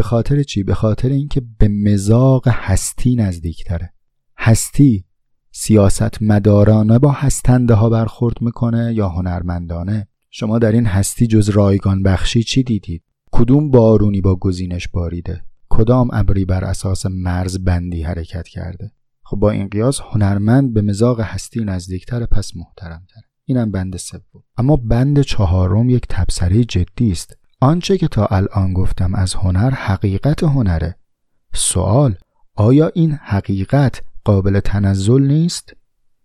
به 0.00 0.04
خاطر 0.04 0.42
چی؟ 0.42 0.62
به 0.62 0.74
خاطر 0.74 1.08
اینکه 1.08 1.42
به 1.58 1.68
مزاق 1.68 2.48
هستی 2.48 3.16
نزدیکتره. 3.16 3.92
هستی 4.38 5.04
سیاست 5.52 6.22
مدارانه 6.22 6.98
با 6.98 7.12
هستنده 7.12 7.74
ها 7.74 7.88
برخورد 7.88 8.36
می‌کنه 8.40 8.94
یا 8.94 9.08
هنرمندانه؟ 9.08 10.08
شما 10.30 10.58
در 10.58 10.72
این 10.72 10.86
هستی 10.86 11.26
جز 11.26 11.48
رایگان 11.48 12.02
بخشی 12.02 12.42
چی 12.42 12.62
دیدید؟ 12.62 13.02
کدوم 13.32 13.70
بارونی 13.70 14.20
با 14.20 14.36
گزینش 14.36 14.88
باریده؟ 14.88 15.42
کدام 15.68 16.08
ابری 16.12 16.44
بر 16.44 16.64
اساس 16.64 17.06
مرز 17.06 17.58
بندی 17.58 18.02
حرکت 18.02 18.48
کرده؟ 18.48 18.92
خب 19.22 19.36
با 19.36 19.50
این 19.50 19.68
قیاس 19.68 20.00
هنرمند 20.00 20.74
به 20.74 20.82
مزاق 20.82 21.20
هستی 21.20 21.64
نزدیکتر 21.64 22.26
پس 22.26 22.56
محترمتر 22.56 23.20
اینم 23.44 23.70
بند 23.70 23.96
سوم. 23.96 24.42
اما 24.56 24.76
بند 24.76 25.20
چهارم 25.20 25.90
یک 25.90 26.06
تبصره 26.08 26.64
جدی 26.64 27.10
است. 27.10 27.39
آنچه 27.62 27.98
که 27.98 28.08
تا 28.08 28.26
الان 28.26 28.72
گفتم 28.72 29.14
از 29.14 29.34
هنر 29.34 29.70
حقیقت 29.70 30.42
هنره. 30.42 30.96
سوال 31.54 32.14
آیا 32.54 32.90
این 32.94 33.12
حقیقت 33.22 34.02
قابل 34.24 34.60
تنزل 34.60 35.22
نیست؟ 35.22 35.72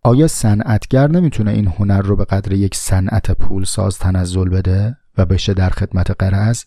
آیا 0.03 0.27
صنعتگر 0.27 1.07
نمی‌تونه 1.07 1.51
این 1.51 1.67
هنر 1.67 2.01
رو 2.01 2.15
به 2.15 2.25
قدر 2.25 2.53
یک 2.53 2.75
صنعت 2.75 3.31
پولساز 3.31 3.97
تنزل 3.97 4.49
بده 4.49 4.97
و 5.17 5.25
بشه 5.25 5.53
در 5.53 5.69
خدمت 5.69 6.11
قرض؟ 6.11 6.63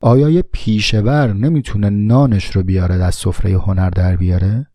آیا 0.00 0.30
یه 0.30 0.42
پیشور 0.42 1.32
نمی‌تونه 1.32 1.90
نانش 1.90 2.56
رو 2.56 2.62
بیاره 2.62 2.94
از 2.94 3.14
سفره 3.14 3.58
هنر 3.58 3.90
در 3.90 4.16
بیاره؟ 4.16 4.66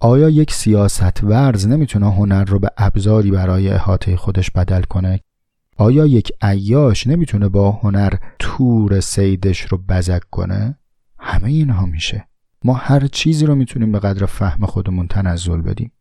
آیا 0.00 0.28
یک 0.28 0.52
سیاست 0.52 1.24
ورز 1.24 1.66
نمی‌تونه 1.66 2.12
هنر 2.12 2.44
رو 2.44 2.58
به 2.58 2.70
ابزاری 2.76 3.30
برای 3.30 3.68
احاطه 3.68 4.16
خودش 4.16 4.50
بدل 4.50 4.82
کنه 4.82 5.20
آیا 5.76 6.06
یک 6.06 6.32
عیاش 6.42 7.06
نمی‌تونه 7.06 7.48
با 7.48 7.70
هنر 7.70 8.14
تور 8.38 9.00
سیدش 9.00 9.60
رو 9.60 9.78
بزک 9.88 10.22
کنه؟ 10.30 10.78
همه 11.18 11.48
اینها 11.48 11.86
میشه. 11.86 12.28
ما 12.64 12.74
هر 12.74 13.06
چیزی 13.06 13.46
رو 13.46 13.54
می‌تونیم 13.54 13.92
به 13.92 13.98
قدر 13.98 14.26
فهم 14.26 14.66
خودمون 14.66 15.06
تنزل 15.06 15.60
بدیم. 15.60 15.92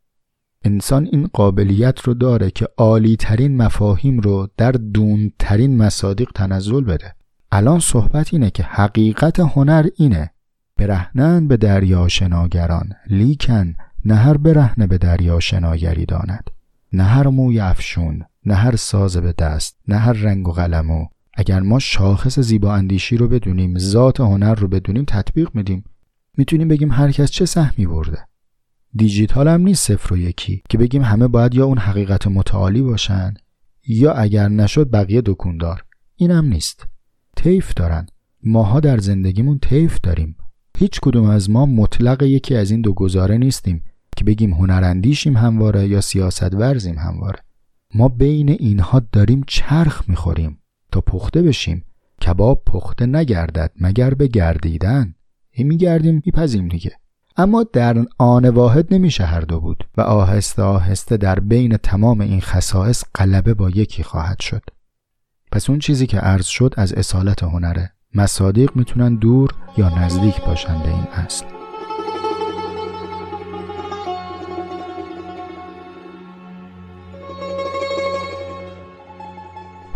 انسان 0.64 1.10
این 1.12 1.30
قابلیت 1.34 2.00
رو 2.00 2.14
داره 2.14 2.52
که 2.52 2.68
عالی 2.78 3.16
ترین 3.16 3.58
مفاهیم 3.58 4.20
رو 4.20 4.48
در 4.58 4.72
دون 4.72 5.32
ترین 5.40 5.78
مصادیق 5.78 6.32
تنزل 6.36 6.84
بده. 6.84 7.16
الان 7.52 7.80
صحبت 7.80 8.34
اینه 8.34 8.50
که 8.50 8.64
حقیقت 8.64 9.40
هنر 9.40 9.86
اینه. 9.96 10.32
برهنن 10.78 11.48
به 11.48 11.58
دریا 11.58 12.08
شناگران 12.08 12.90
لیکن 13.08 13.76
نه 14.06 14.16
هر 14.16 14.38
برهنه 14.38 14.88
به 14.88 14.98
دریا 14.98 15.40
شناگری 15.40 16.06
داند. 16.06 16.50
نه 16.94 17.04
هر 17.04 17.28
موی 17.28 17.60
افشون. 17.60 18.24
نه 18.46 18.56
هر 18.56 18.76
ساز 18.76 19.18
به 19.18 19.34
دست 19.34 19.78
نه 19.88 19.98
هر 19.98 20.14
رنگ 20.14 20.48
و 20.48 20.52
قلمو 20.52 21.08
اگر 21.34 21.60
ما 21.60 21.80
شاخص 21.80 22.40
زیبا 22.40 22.74
اندیشی 22.74 23.18
رو 23.18 23.28
بدونیم 23.28 23.78
ذات 23.78 24.20
هنر 24.20 24.56
رو 24.56 24.68
بدونیم 24.68 25.06
تطبیق 25.08 25.50
میدیم. 25.54 25.84
می‌تونیم 26.38 26.68
بگیم 26.68 26.92
هر 26.92 27.12
کس 27.12 27.32
چه 27.32 27.46
سهمی 27.46 27.86
برده. 27.86 28.26
دیجیتال 28.96 29.48
هم 29.48 29.62
نیست 29.62 29.88
صفر 29.88 30.14
و 30.14 30.18
یکی 30.18 30.64
که 30.70 30.78
بگیم 30.78 31.04
همه 31.04 31.28
باید 31.28 31.56
یا 31.56 31.66
اون 31.66 31.78
حقیقت 31.78 32.28
متعالی 32.28 32.82
باشن 32.82 33.34
یا 33.88 34.14
اگر 34.14 34.48
نشد 34.48 34.92
بقیه 34.92 35.22
دکوندار. 35.26 35.86
این 36.16 36.32
هم 36.32 36.46
نیست. 36.46 36.86
تیف 37.38 37.74
دارن. 37.74 38.06
ماها 38.44 38.80
در 38.80 38.98
زندگیمون 38.98 39.60
تیف 39.60 40.00
داریم. 40.04 40.36
هیچ 40.78 41.00
کدوم 41.02 41.26
از 41.26 41.50
ما 41.50 41.66
مطلق 41.66 42.24
یکی 42.24 42.56
از 42.56 42.72
این 42.72 42.82
دو 42.82 42.94
گزاره 42.94 43.38
نیستیم 43.38 43.84
که 44.18 44.24
بگیم 44.24 44.54
هنراندیشیم 44.54 45.38
همواره 45.38 45.88
یا 45.88 46.02
سیاست 46.02 46.54
ورزیم 46.54 46.98
همواره. 46.98 47.40
ما 47.94 48.08
بین 48.08 48.50
اینها 48.50 49.02
داریم 49.12 49.44
چرخ 49.48 50.04
می‌خوریم 50.10 50.60
تا 50.92 51.02
پخته 51.02 51.42
بشیم. 51.42 51.86
کباب 52.22 52.64
پخته 52.66 53.06
نگردد 53.06 53.72
مگر 53.82 54.14
به 54.14 54.28
گردیدن؟ 54.28 55.16
این 55.52 55.68
میگردیم 55.68 56.22
میپذیم 56.26 56.68
دیگه. 56.68 56.92
اما 57.38 57.64
در 57.64 58.06
آن 58.18 58.50
واحد 58.50 58.94
نمیشه 58.94 59.26
هر 59.26 59.42
دو 59.42 59.60
بود 59.60 59.88
و 59.98 60.02
آهسته 60.02 60.62
آهسته 60.62 61.18
در 61.18 61.40
بین 61.40 61.78
تمام 61.78 62.22
این 62.22 62.42
خصائص 62.42 63.04
غلبه 63.16 63.54
با 63.54 63.70
یکی 63.70 64.04
خواهد 64.04 64.40
شد. 64.40 64.62
پس 65.52 65.70
اون 65.70 65.80
چیزی 65.80 66.08
که 66.08 66.20
عرض 66.20 66.46
شد 66.46 66.74
از 66.78 66.94
اصالت 66.94 67.44
هنره. 67.44 67.92
مصادیق 68.14 68.72
می‌تونن 68.76 69.16
دور 69.16 69.50
یا 69.78 70.00
نزدیک 70.00 70.42
باشن 70.42 70.80
به 70.84 70.90
این 70.90 71.08
اصل. 71.14 71.55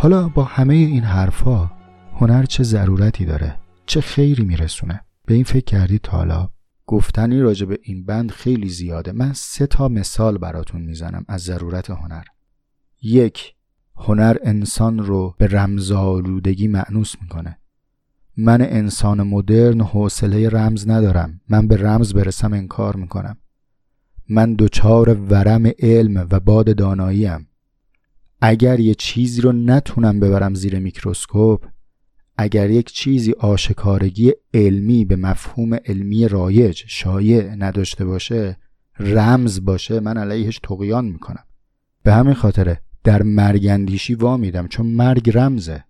حالا 0.01 0.29
با 0.29 0.43
همه 0.43 0.73
این 0.73 1.03
حرفا 1.03 1.71
هنر 2.13 2.43
چه 2.43 2.63
ضرورتی 2.63 3.25
داره؟ 3.25 3.59
چه 3.85 4.01
خیری 4.01 4.43
میرسونه؟ 4.43 5.01
به 5.25 5.33
این 5.33 5.43
فکر 5.43 5.65
کردید 5.65 6.07
حالا؟ 6.07 6.49
گفتنی 6.85 7.39
راجع 7.39 7.65
به 7.65 7.79
این 7.83 8.05
بند 8.05 8.31
خیلی 8.31 8.69
زیاده. 8.69 9.11
من 9.11 9.33
سه 9.33 9.67
تا 9.67 9.87
مثال 9.87 10.37
براتون 10.37 10.81
می‌زنم 10.81 11.25
از 11.27 11.41
ضرورت 11.41 11.89
هنر. 11.89 12.23
یک 13.01 13.55
هنر 13.95 14.37
انسان 14.43 14.99
رو 14.99 15.35
به 15.37 15.47
رمزآلودگی 15.47 16.67
معنوس 16.67 17.15
می‌کنه. 17.21 17.57
من 18.37 18.61
انسان 18.61 19.23
مدرن 19.23 19.81
حوصله 19.81 20.49
رمز 20.49 20.89
ندارم. 20.89 21.41
من 21.49 21.67
به 21.67 21.77
رمز 21.77 22.13
برسم 22.13 22.53
انکار 22.53 22.95
می‌کنم. 22.95 23.37
من 24.29 24.55
دچار 24.55 25.13
ورم 25.13 25.71
علم 25.79 26.27
و 26.31 26.39
باد 26.39 26.75
داناییم. 26.75 27.48
اگر 28.41 28.79
یه 28.79 28.95
چیزی 28.95 29.41
رو 29.41 29.51
نتونم 29.51 30.19
ببرم 30.19 30.53
زیر 30.53 30.79
میکروسکوپ 30.79 31.65
اگر 32.37 32.69
یک 32.69 32.91
چیزی 32.91 33.31
آشکارگی 33.31 34.31
علمی 34.53 35.05
به 35.05 35.15
مفهوم 35.15 35.73
علمی 35.73 36.27
رایج 36.27 36.83
شایع 36.87 37.55
نداشته 37.55 38.05
باشه 38.05 38.57
رمز 38.99 39.65
باشه 39.65 39.99
من 39.99 40.17
علیهش 40.17 40.59
تقیان 40.63 41.05
می‌کنم. 41.05 41.43
به 42.03 42.13
همین 42.13 42.33
خاطره 42.33 42.81
در 43.03 43.23
مرگندیشی 43.23 44.15
وا 44.15 44.37
میدم 44.37 44.67
چون 44.67 44.85
مرگ 44.85 45.37
رمزه. 45.37 45.83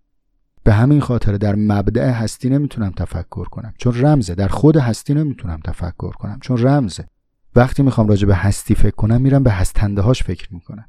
به 0.64 0.74
همین 0.74 1.02
خاطر 1.02 1.38
در 1.38 1.56
مبدع 1.56 2.10
هستی 2.10 2.50
نمی‌تونم 2.50 2.92
تفکر 2.92 3.46
کنم 3.46 3.74
چون 3.78 4.02
رمزه. 4.02 4.36
در 4.36 4.48
خود 4.48 4.78
هستی 4.78 5.14
نمی‌تونم 5.14 5.60
تفکر 5.64 6.12
کنم 6.12 6.40
چون 6.42 6.58
رمزه. 6.58 7.08
وقتی 7.56 7.84
می‌خوام 7.84 8.08
راجع 8.08 8.28
به 8.28 8.36
هستی 8.36 8.76
فکر 8.76 8.96
کنم 8.96 9.22
میرم 9.22 9.44
به 9.44 9.52
هستنده 9.52 10.02
هاش 10.02 10.24
فکر 10.24 10.54
می‌کنم. 10.54 10.86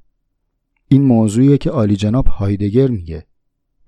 این 0.93 1.03
موضوعیه 1.03 1.59
که 1.59 1.71
عالی 1.71 1.97
جناب 1.97 2.27
هایدگر 2.27 2.89
میگه 2.89 3.27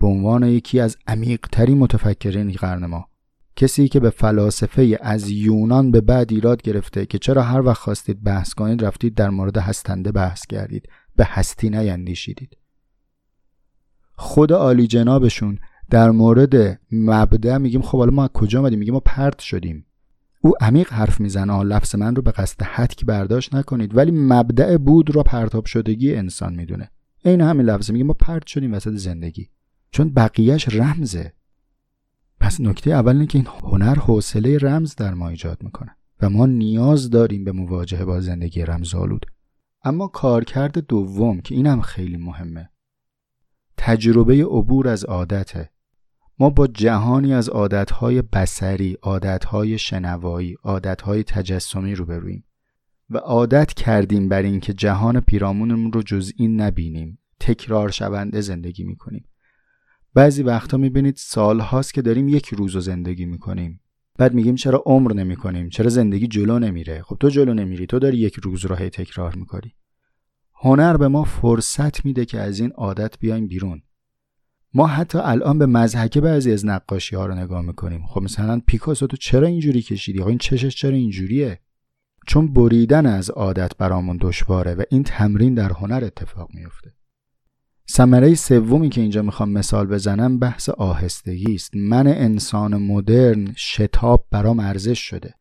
به 0.00 0.06
عنوان 0.06 0.42
یکی 0.42 0.80
از 0.80 0.96
عمیقترین 1.06 1.78
متفکرین 1.78 2.52
قرن 2.52 2.86
ما. 2.86 3.08
کسی 3.56 3.88
که 3.88 4.00
به 4.00 4.10
فلاسفه 4.10 4.98
از 5.00 5.30
یونان 5.30 5.90
به 5.90 6.00
بعد 6.00 6.32
ایراد 6.32 6.62
گرفته 6.62 7.06
که 7.06 7.18
چرا 7.18 7.42
هر 7.42 7.60
وقت 7.60 7.78
خواستید 7.78 8.22
بحث 8.22 8.54
کنید 8.54 8.84
رفتید 8.84 9.14
در 9.14 9.30
مورد 9.30 9.58
هستنده 9.58 10.12
بحث 10.12 10.46
کردید. 10.46 10.88
به 11.16 11.24
هستی 11.24 11.70
نیندیشیدید. 11.70 12.56
خود 14.14 14.52
عالی 14.52 14.86
جنابشون 14.86 15.58
در 15.90 16.10
مورد 16.10 16.80
مبدع 16.92 17.58
میگیم 17.58 17.82
خب 17.82 17.98
حالا 17.98 18.10
ما 18.10 18.24
از 18.24 18.30
کجا 18.34 18.58
آمدیم 18.58 18.78
میگیم 18.78 18.94
ما 18.94 19.00
پرت 19.00 19.38
شدیم. 19.38 19.86
او 20.44 20.52
عمیق 20.60 20.92
حرف 20.92 21.20
می‌زنه. 21.20 21.62
لفظ 21.62 21.94
من 21.94 22.16
رو 22.16 22.22
به 22.22 22.30
قصد 22.30 22.62
حدک 22.62 23.04
برداشت 23.04 23.54
نکنید. 23.54 23.96
ولی 23.96 24.10
مبدع 24.10 24.76
بود 24.76 25.10
رو 25.10 25.22
پرتاب 25.22 25.64
شدگی 25.64 26.14
انسان 26.14 26.54
می‌دونه. 26.54 26.90
این 27.24 27.40
همین 27.40 27.66
لفظ 27.66 27.90
میگه. 27.90 28.04
ما 28.04 28.12
پرت 28.12 28.46
شدیم 28.46 28.74
وسط 28.74 28.92
زندگی. 28.92 29.50
چون 29.90 30.12
بقیهش 30.12 30.68
رمزه. 30.74 31.32
پس 32.40 32.60
نکته 32.60 32.90
اول 32.90 33.12
اینه 33.12 33.26
که 33.26 33.38
این 33.38 33.48
هنر 33.62 33.94
حوصله 33.94 34.58
رمز 34.58 34.94
در 34.94 35.14
ما 35.14 35.28
ایجاد 35.28 35.62
می‌کنه. 35.62 35.96
و 36.20 36.30
ما 36.30 36.46
نیاز 36.46 37.10
داریم 37.10 37.44
به 37.44 37.52
مواجهه 37.52 38.04
با 38.04 38.20
زندگی 38.20 38.62
رمزآلود 38.62 39.26
اما 39.84 40.06
کارکرد 40.06 40.78
دوم 40.78 41.40
که 41.40 41.54
اینم 41.54 41.80
خیلی 41.80 42.16
مهمه. 42.16 42.70
تجربه 43.76 44.44
عبور 44.44 44.88
از 44.88 45.04
عادته. 45.04 45.70
ما 46.42 46.50
با 46.50 46.66
جهانی 46.66 47.34
از 47.34 47.48
عادتهای 47.48 48.22
بسری، 48.22 48.96
عادتهای 49.02 49.78
شنوایی، 49.78 50.56
عادتهای 50.62 51.22
تجسمی 51.22 51.94
روبرویم 51.94 52.44
و 53.10 53.16
عادت 53.16 53.74
کردیم 53.74 54.28
بر 54.28 54.42
اینکه 54.42 54.72
جهان 54.72 55.20
پیرامونمون 55.20 55.92
رو 55.92 56.02
جز 56.02 56.32
این 56.36 56.60
نبینیم 56.60 57.18
تکرار 57.40 57.90
شونده 57.90 58.40
زندگی 58.40 58.84
می‌کنیم. 58.84 59.24
بعضی 60.14 60.42
وقتا 60.42 60.76
می‌بینید 60.76 61.16
سالهاست 61.16 61.94
که 61.94 62.02
داریم 62.02 62.28
یک 62.28 62.48
روز 62.48 62.74
رو 62.74 62.80
زندگی 62.80 63.24
می‌کنیم. 63.24 63.80
بعد 64.18 64.34
میگیم 64.34 64.54
چرا 64.54 64.82
عمر 64.86 65.12
نمی‌کنیم؟ 65.12 65.68
چرا 65.68 65.88
زندگی 65.88 66.26
جلو 66.26 66.58
نمیره؟ 66.58 67.02
خب 67.02 67.16
تو 67.20 67.28
جلو 67.28 67.54
نمیری 67.54 67.86
تو 67.86 67.98
داری 67.98 68.18
یک 68.18 68.34
روز 68.34 68.64
رو 68.64 68.76
هی 68.76 68.90
تکرار 68.90 69.34
می‌کنی. 69.34 69.74
هنر 70.54 70.96
به 70.96 71.08
ما 71.08 71.24
فرصت 71.24 72.04
میده 72.04 72.24
که 72.24 72.40
از 72.40 72.60
این 72.60 72.70
عادت 72.70 73.18
بیایم 73.18 73.46
بیرون. 73.46 73.82
ما 74.74 74.86
حتی 74.86 75.18
الان 75.18 75.58
به 75.58 75.66
مزحکه 75.66 76.20
بعضی 76.20 76.52
از 76.52 76.66
نقاشی 76.66 77.16
ها 77.16 77.26
رو 77.26 77.34
نگاه 77.34 77.62
می‌کنیم. 77.62 78.06
خب 78.06 78.22
مثلا 78.22 78.60
پیکاسو 78.66 79.06
تو 79.06 79.16
چرا 79.16 79.46
اینجوری 79.46 79.82
کشیدی؟ 79.82 80.20
آقا 80.20 80.28
این 80.28 80.38
چشش 80.38 80.76
چرا 80.76 80.96
اینجوریه؟ 80.96 81.60
چون 82.26 82.52
بریدن 82.52 83.06
از 83.06 83.30
عادت 83.30 83.76
برامون 83.78 84.18
دشواره 84.20 84.74
و 84.74 84.82
این 84.90 85.02
تمرین 85.02 85.54
در 85.54 85.72
هنر 85.72 86.04
اتفاق 86.04 86.48
میفته 86.54 86.94
ثمره 87.90 88.34
سومی 88.34 88.88
که 88.88 89.00
اینجا 89.00 89.22
می‌خوام 89.22 89.50
مثال 89.50 89.86
بزنم 89.86 90.38
بحث 90.38 90.68
آهستگی 90.68 91.54
است. 91.54 91.76
من 91.76 92.06
انسان 92.06 92.76
مدرن 92.76 93.52
شتاب 93.56 94.26
برام 94.30 94.60
ارزش 94.60 94.98
شده. 94.98 95.34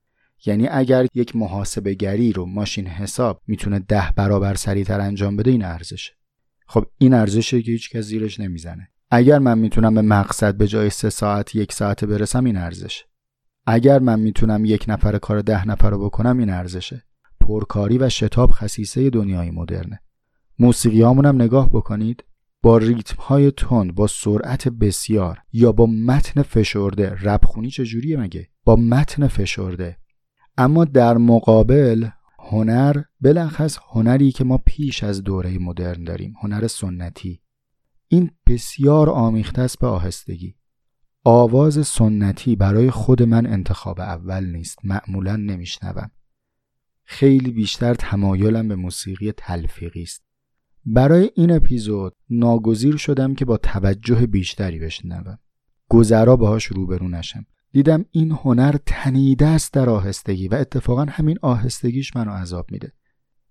یعنی 0.46 0.68
اگر 0.68 1.08
یک 1.14 1.36
محاسبه 1.36 1.94
گری 1.94 2.34
رو 2.34 2.46
ماشین 2.46 2.88
حساب 2.88 3.42
می‌تونه 3.48 3.80
ده 3.80 4.12
برابر 4.16 4.56
سریعتر 4.56 5.00
انجام 5.02 5.36
بده 5.36 5.52
این 5.52 5.66
ارزشه. 5.66 6.14
خب 6.68 6.86
این 6.98 7.14
ارزشه 7.14 7.62
که 7.62 7.72
هیچ 7.72 7.90
کس 7.90 8.04
زیرش 8.04 8.40
نمی‌زنه. 8.40 8.91
اگر 9.14 9.40
من 9.40 9.58
می‌تونم 9.58 9.94
به 9.94 10.02
مقصد 10.02 10.58
به 10.58 10.68
جای 10.68 10.90
سه 10.90 11.10
ساعت 11.10 11.56
یک 11.56 11.72
ساعت 11.72 12.06
برسم 12.06 12.44
این 12.44 12.58
ارزشه. 12.58 13.06
اگر 13.66 14.00
من 14.00 14.20
می‌تونم 14.20 14.66
یک 14.66 14.86
نفر 14.88 15.18
کار 15.18 15.42
ده 15.42 15.68
نفر 15.68 15.90
رو 15.90 16.06
بکنم 16.06 16.38
این 16.38 16.50
ارزشه. 16.50 17.04
پرکاری 17.40 17.98
و 17.98 18.10
شتاب 18.10 18.52
خصیصه 18.52 19.10
دنیای 19.10 19.52
مدرنه. 19.52 20.02
موسیقی 20.60 21.02
هم 21.02 21.42
نگاه 21.42 21.70
بکنید 21.70 22.24
با 22.62 22.78
ریتم 22.78 23.22
های 23.22 23.52
تند 23.52 23.96
با 23.96 24.08
سرعت 24.08 24.68
بسیار 24.68 25.40
یا 25.54 25.72
با 25.72 25.86
متن 25.86 26.42
فشرده. 26.42 27.16
ربخونی 27.22 27.70
چجوریه 27.70 28.18
مگه؟ 28.18 28.48
با 28.64 28.76
متن 28.76 29.28
فشرده. 29.28 29.98
اما 30.58 30.86
در 30.86 31.18
مقابل 31.18 32.08
هنر 32.40 33.02
بلخص 33.22 33.78
هنری 33.92 34.32
که 34.32 34.44
ما 34.44 34.60
پیش 34.66 35.04
از 35.04 35.24
دوره 35.24 35.58
مدرن 35.58 36.04
داریم 36.04 36.34
هنر 36.42 36.68
سنتی. 36.68 37.41
این 38.14 38.32
بسیار 38.48 39.10
آمیخته 39.10 39.62
است 39.62 39.80
به 39.80 39.88
آهستگی. 39.88 40.56
آواز 41.24 41.88
سنتی 41.88 42.56
برای 42.56 42.92
خود 42.92 43.24
من 43.24 43.46
انتخاب 43.46 44.00
اول 44.00 44.46
نیست 44.46 44.80
معمولا 44.84 45.36
نمیشنوم. 45.36 46.12
خیلی 47.04 47.52
بیشتر 47.52 47.94
تمایلم 47.94 48.68
به 48.68 48.76
موسیقی 48.76 49.32
تلفیقی 49.32 50.04
است. 50.04 50.24
برای 50.86 51.32
این 51.36 51.52
اپیزود 51.52 52.16
ناگزیر 52.30 52.98
شدم 52.98 53.36
که 53.36 53.46
با 53.46 53.58
توجه 53.58 54.28
بیشتری 54.28 54.80
بشنوم. 54.80 55.40
گذرا 55.90 56.36
باهاش 56.36 56.66
روبرو 56.66 57.08
نشم. 57.08 57.46
دیدم 57.72 58.06
این 58.12 58.32
هنر 58.32 58.76
تنیده 58.86 59.48
است 59.48 59.74
در 59.74 59.90
آهستگی 59.90 60.48
و 60.48 60.56
اتفاقا 60.56 61.06
همین 61.10 61.38
آهستگیش 61.42 62.16
منو 62.16 62.32
عذاب 62.32 62.72
میده. 62.72 62.94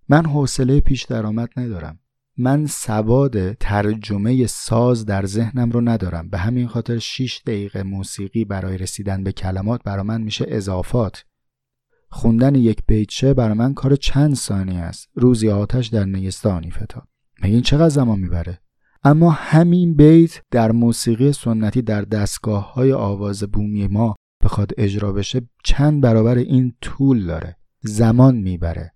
من 0.09 0.27
حوصله 0.27 0.81
پیش 0.81 1.05
درآمد 1.05 1.49
ندارم. 1.57 2.00
من 2.40 2.66
سواد 2.66 3.53
ترجمه 3.53 4.46
ساز 4.46 5.07
در 5.07 5.26
ذهنم 5.26 5.70
رو 5.70 5.81
ندارم. 5.81 6.29
به 6.29 6.38
همین 6.38 6.66
خاطر 6.66 6.98
6 6.98 7.42
دقیقه 7.46 7.83
موسیقی 7.83 8.44
برای 8.44 8.79
رسیدن 8.79 9.25
به 9.25 9.33
کلمات 9.33 9.83
برای 9.85 10.02
من 10.02 10.23
میشه 10.23 10.44
اضافات. 10.48 11.25
خوندن 12.08 12.54
یک 12.54 12.83
بیت 12.87 13.25
برای 13.25 13.54
من 13.54 13.75
کار 13.75 13.96
چند 13.96 14.35
ثانیه 14.35 14.79
است. 14.79 15.08
روزی 15.15 15.50
آتش 15.50 15.87
در 15.87 16.04
نیستانی 16.04 16.71
فتاد. 16.71 17.08
مگه 17.42 17.52
این 17.52 17.62
چقدر 17.62 17.88
زمان 17.88 18.19
می‌بره؟ 18.19 18.60
اما 19.04 19.31
همین 19.31 19.94
بیت 19.94 20.42
در 20.50 20.73
موسیقی 20.73 21.33
سنتی 21.33 21.83
در 21.83 22.02
دستگاه 22.02 22.75
های 22.75 22.92
آواز 22.92 23.42
بومی 23.42 23.87
ما 23.87 24.17
بخواد 24.44 24.73
اجرا 24.79 25.12
بشه 25.12 25.48
چند 25.65 26.00
برابر 26.00 26.38
این 26.38 26.75
طول 26.81 27.27
داره. 27.27 27.56
زمان 27.81 28.37
می‌بره. 28.37 28.92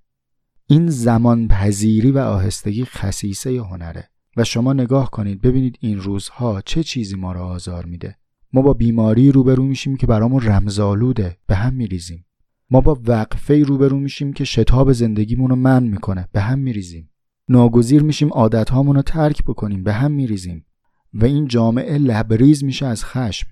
این 0.67 0.89
زمان 0.89 1.49
پذیری 1.49 2.11
و 2.11 2.19
آهستگی 2.19 2.85
خصیصه 2.85 3.63
هنره. 3.63 4.09
و 4.37 4.45
شما 4.45 4.73
نگاه 4.73 5.11
کنید 5.11 5.41
ببینید 5.41 5.79
این 5.81 6.01
روزها 6.01 6.61
چه 6.61 6.83
چیزی 6.83 7.17
ما 7.17 7.33
را 7.33 7.47
آزار 7.47 7.85
میده. 7.87 8.17
ما 8.53 8.63
با 8.63 8.73
بیماری 8.73 9.33
روبرو 9.33 9.65
میشیم 9.65 9.97
که 9.97 10.07
برامون 10.07 10.43
رمزآلوده 10.43 11.37
به 11.47 11.55
هم 11.55 11.75
میریزیم. 11.75 12.27
ما 12.71 12.81
با 12.81 12.99
وقفه 13.07 13.63
روبرو 13.63 13.99
میشیم 13.99 14.33
که 14.33 14.45
شتاب 14.45 14.93
زندگیمون 14.93 15.51
رو 15.51 15.57
من 15.57 15.83
می‌کنه 15.83 16.29
به 16.33 16.41
هم 16.41 16.59
میریزیم. 16.59 17.11
ناگزیر 17.49 18.03
میشیم 18.03 18.29
عادت 18.29 18.71
رو 18.73 19.03
ترک 19.03 19.45
بکنیم 19.45 19.85
به 19.85 19.93
هم 19.93 20.13
میریزیم. 20.13 20.67
و 21.15 21.25
این 21.25 21.49
جامعه 21.49 21.99
لبریز 21.99 22.65
میشه 22.65 22.87
از 22.87 23.05
خشم. 23.05 23.49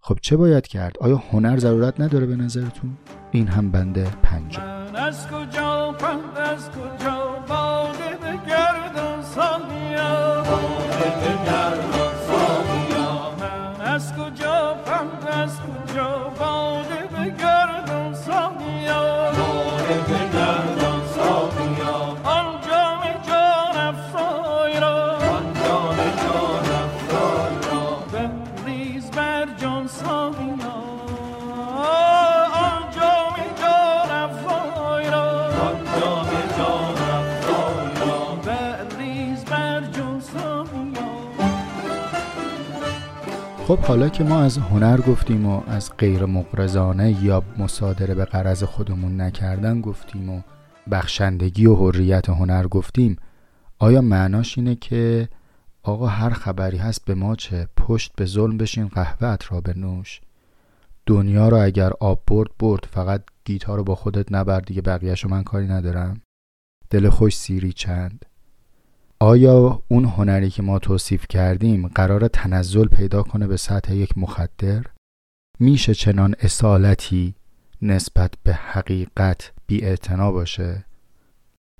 خب 0.00 0.18
چه 0.22 0.36
باید 0.36 0.66
کرد؟ 0.66 0.96
آیا 1.00 1.16
هنر 1.16 1.58
ضرورت 1.58 2.00
نداره 2.00 2.26
به 2.26 2.36
نظرتون؟ 2.36 2.96
این 3.32 3.48
هم 3.48 3.70
بنده 3.70 4.10
پنجم. 4.22 4.84
از 6.54 6.70
کجا 6.70 7.13
خب 43.66 43.78
حالا 43.78 44.08
که 44.08 44.24
ما 44.24 44.40
از 44.40 44.58
هنر 44.58 45.00
گفتیم 45.00 45.46
و 45.46 45.62
از 45.66 45.96
غیر 45.98 46.24
مقرزانه 46.24 47.24
یا 47.24 47.42
مصادره 47.58 48.14
به 48.14 48.24
قرض 48.24 48.62
خودمون 48.62 49.20
نکردن 49.20 49.80
گفتیم 49.80 50.30
و 50.30 50.40
بخشندگی 50.90 51.66
و 51.66 51.74
حریت 51.74 52.28
هنر 52.28 52.66
گفتیم 52.66 53.16
آیا 53.78 54.00
معناش 54.00 54.58
اینه 54.58 54.74
که 54.74 55.28
آقا 55.82 56.06
هر 56.06 56.30
خبری 56.30 56.76
هست 56.76 57.04
به 57.04 57.14
ما 57.14 57.36
چه؟ 57.36 57.68
پشت 57.76 58.12
به 58.16 58.24
ظلم 58.24 58.56
بشین 58.56 58.88
قهوت 58.88 59.52
را 59.52 59.60
به 59.60 59.74
نوش 59.76 60.20
دنیا 61.06 61.48
رو 61.48 61.62
اگر 61.62 61.92
آب 62.00 62.22
برد 62.26 62.50
برد. 62.58 62.88
فقط 62.90 63.22
گیتار 63.44 63.78
رو 63.78 63.84
با 63.84 63.94
خودت 63.94 64.32
نبر 64.32 64.60
دیگه 64.60 64.82
بقیهشو 64.82 65.28
من 65.28 65.42
کاری 65.42 65.66
ندارم. 65.66 66.20
دل 66.90 67.08
خوش 67.08 67.36
سیری 67.36 67.72
چند. 67.72 68.24
آیا 69.24 69.82
اون 69.88 70.04
هنری 70.04 70.50
که 70.50 70.62
ما 70.62 70.78
توصیف 70.78 71.26
کردیم 71.28 71.88
قرار 71.88 72.28
تنزل 72.28 72.88
پیدا 72.88 73.22
کنه 73.22 73.46
به 73.46 73.56
سطح 73.56 73.94
یک 73.94 74.18
مخدر؟ 74.18 74.84
میشه 75.60 75.94
چنان 75.94 76.34
اصالتی 76.40 77.34
نسبت 77.82 78.34
به 78.42 78.54
حقیقت 78.54 79.52
بی 79.66 79.96
باشه؟ 80.08 80.84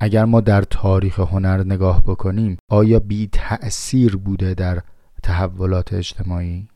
اگر 0.00 0.24
ما 0.24 0.40
در 0.40 0.62
تاریخ 0.62 1.20
هنر 1.20 1.64
نگاه 1.64 2.02
بکنیم 2.02 2.56
آیا 2.70 2.98
بی 2.98 3.28
تأثیر 3.32 4.16
بوده 4.16 4.54
در 4.54 4.82
تحولات 5.22 5.92
اجتماعی؟ 5.92 6.68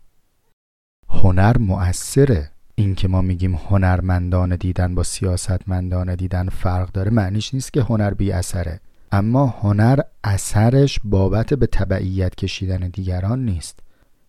هنر 1.09 1.59
مؤثره 1.59 2.51
این 2.75 2.95
که 2.95 3.09
ما 3.09 3.21
میگیم 3.21 3.55
هنرمندان 3.55 4.57
دیدن 4.57 4.95
با 4.95 5.03
سیاستمندان 5.03 6.15
دیدن 6.15 6.49
فرق 6.49 6.93
داره 6.93 7.11
معنیش 7.11 7.55
نیست 7.55 7.73
که 7.73 7.83
هنر 7.83 8.15
بی 8.15 8.33
اثره 8.33 8.81
اما 9.13 9.47
هنر 9.47 10.01
اثرش 10.25 11.01
بابت 11.05 11.55
به 11.55 11.67
تبعیت 11.67 12.35
کشیدن 12.35 12.89
دیگران 12.89 13.45
نیست. 13.45 13.79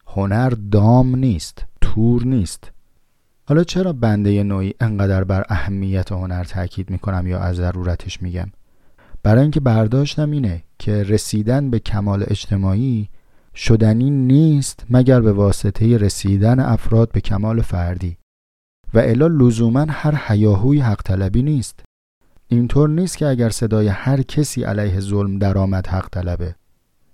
هنر 0.08 0.50
دام 0.50 1.16
نیست 1.16 1.66
تور 1.82 2.26
نیست. 2.26 2.72
حالا 3.46 3.64
چرا 3.64 3.94
بنده 3.94 4.44
نوعی 4.44 4.74
انقدر 4.80 5.24
بر 5.24 5.46
اهمیت 5.50 6.12
هنر 6.12 6.44
تاکید 6.44 6.90
می‌کنم 6.90 7.28
یا 7.28 7.40
از 7.40 7.56
ضرورتش 7.56 8.22
میگم؟ 8.22 8.48
برای 9.24 9.42
اینکه 9.42 9.60
برداشتم 9.60 10.32
اینه 10.32 10.64
که 10.80 11.04
رسیدن 11.04 11.70
به 11.70 11.80
کمال 11.80 12.24
اجتماعی 12.28 13.10
شدنی 13.56 14.10
نیست 14.10 14.86
مگر 14.90 15.22
به 15.22 15.32
واسطه 15.32 15.98
رسیدن 15.98 16.60
افراد 16.60 17.12
به 17.12 17.22
کمال 17.22 17.62
فردی. 17.62 18.18
و 18.94 19.00
الا 19.00 19.28
لزوما 19.28 19.86
هر 19.90 20.16
حیاهوی 20.16 20.80
حق 20.80 21.02
طلبی 21.02 21.44
نیست. 21.44 21.84
اینطور 22.52 22.89
نیست 22.89 23.18
که 23.18 23.28
اگر 23.28 23.50
صدای 23.50 23.88
هر 23.88 24.22
کسی 24.22 24.64
علیه 24.64 25.00
ظلم 25.00 25.39
درآمد 25.39 25.88
حق 25.88 26.10
طلبه. 26.10 26.56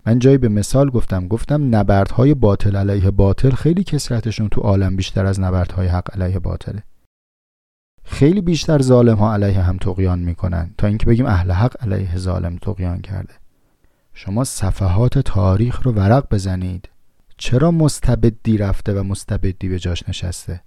من 0.05 0.19
جایی 0.19 0.37
به 0.37 0.49
مثال 0.49 0.89
گفتم 0.89 1.27
گفتم 1.27 1.75
نبردهای 1.75 2.33
باطل 2.33 2.75
علیه 2.75 3.11
باطل 3.11 3.49
خیلی 3.49 3.83
کسرتشون 3.83 4.49
تو 4.49 4.61
عالم 4.61 4.95
بیشتر 4.95 5.25
از 5.25 5.39
نبردهای 5.39 5.87
حق 5.87 6.21
علیه 6.21 6.39
باطله. 6.39 6.83
خیلی 8.03 8.41
بیشتر 8.41 8.81
ظالم 8.81 9.17
ها 9.17 9.33
علیه 9.33 9.61
هم 9.61 9.77
تقیان 9.77 10.19
می‌کنن 10.19 10.71
تا 10.77 10.87
اینکه 10.87 11.05
بگیم 11.05 11.25
اهل 11.25 11.51
حق 11.51 11.83
علیه 11.83 12.17
ظالم 12.17 12.57
تقیان 12.57 13.01
کرده. 13.01 13.33
شما 14.13 14.43
صفحات 14.43 15.19
تاریخ 15.19 15.83
رو 15.83 15.91
ورق 15.91 16.27
بزنید. 16.31 16.89
چرا 17.37 17.71
مستبدی 17.71 18.57
رفته 18.57 18.93
و 18.93 19.03
مستبدی 19.03 19.69
به 19.69 19.79
جاش 19.79 20.09
نشسته؟ 20.09 20.61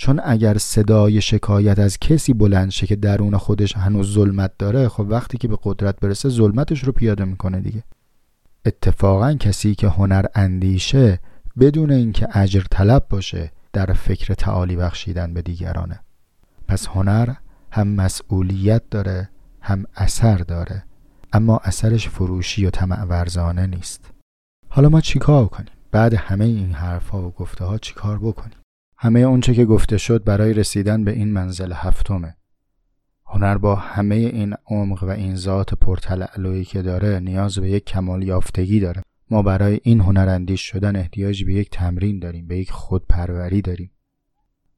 چون 0.00 0.20
اگر 0.24 0.58
صدای 0.58 1.20
شکایت 1.20 1.78
از 1.78 1.98
کسی 1.98 2.32
بلند 2.32 2.70
شه 2.70 2.86
که 2.86 2.96
درون 2.96 3.36
خودش 3.36 3.76
هنوز 3.76 4.14
ظلمت 4.14 4.52
داره 4.58 4.88
خب 4.88 5.06
وقتی 5.08 5.38
که 5.38 5.48
به 5.48 5.58
قدرت 5.62 6.00
برسه 6.00 6.28
ظلمتش 6.28 6.84
رو 6.84 6.92
پیاده 6.92 7.24
می‌کنه 7.24 7.60
دیگه. 7.60 7.84
اتفاقا 8.64 9.34
کسی 9.34 9.74
که 9.74 9.88
هنر 9.88 10.26
اندیشه 10.34 11.20
بدون 11.60 11.90
اینکه 11.90 12.28
اجر 12.38 12.62
طلب 12.70 13.06
باشه 13.10 13.52
در 13.72 13.86
فکر 13.92 14.34
تعالی 14.34 14.76
بخشیدن 14.76 15.34
به 15.34 15.42
دیگرانه. 15.42 16.00
پس 16.68 16.86
هنر 16.86 17.34
هم 17.72 17.88
مسئولیت 17.88 18.82
داره 18.90 19.28
هم 19.60 19.84
اثر 19.96 20.36
داره 20.36 20.84
اما 21.32 21.60
اثرش 21.64 22.08
فروشی 22.08 22.66
و 22.66 22.70
طمع 22.70 23.04
ورزانه 23.04 23.66
نیست. 23.66 24.10
حالا 24.68 24.88
ما 24.88 25.00
چیکار 25.00 25.46
کنیم؟ 25.46 25.72
بعد 25.92 26.14
همه 26.14 26.44
این 26.44 26.72
حرفها 26.72 27.28
و 27.28 27.30
گفته 27.30 27.64
ها 27.64 27.78
چیکار 27.78 28.18
بکنیم؟ 28.18 28.59
همه 29.02 29.20
اونچه 29.20 29.54
که 29.54 29.64
گفته 29.64 29.98
شد 29.98 30.24
برای 30.24 30.52
رسیدن 30.52 31.04
به 31.04 31.10
این 31.10 31.32
منزل 31.32 31.72
هفتمه. 31.72 32.36
هنر 33.26 33.58
با 33.58 33.74
همه 33.74 34.14
این 34.14 34.54
عمق 34.66 35.02
و 35.02 35.10
این 35.10 35.36
ذات 35.36 35.74
پرتلعلویی 35.74 36.64
که 36.64 36.82
داره 36.82 37.20
نیاز 37.20 37.58
به 37.58 37.70
یک 37.70 37.84
کمال 37.84 38.22
یافتگی 38.22 38.80
داره. 38.80 39.02
ما 39.30 39.42
برای 39.42 39.80
این 39.82 40.00
هنراندیش 40.00 40.60
شدن 40.60 40.96
احتیاج 40.96 41.44
به 41.44 41.54
یک 41.54 41.70
تمرین 41.70 42.18
داریم 42.18 42.46
به 42.46 42.58
یک 42.58 42.70
خودپروری 42.70 43.62
داریم. 43.62 43.90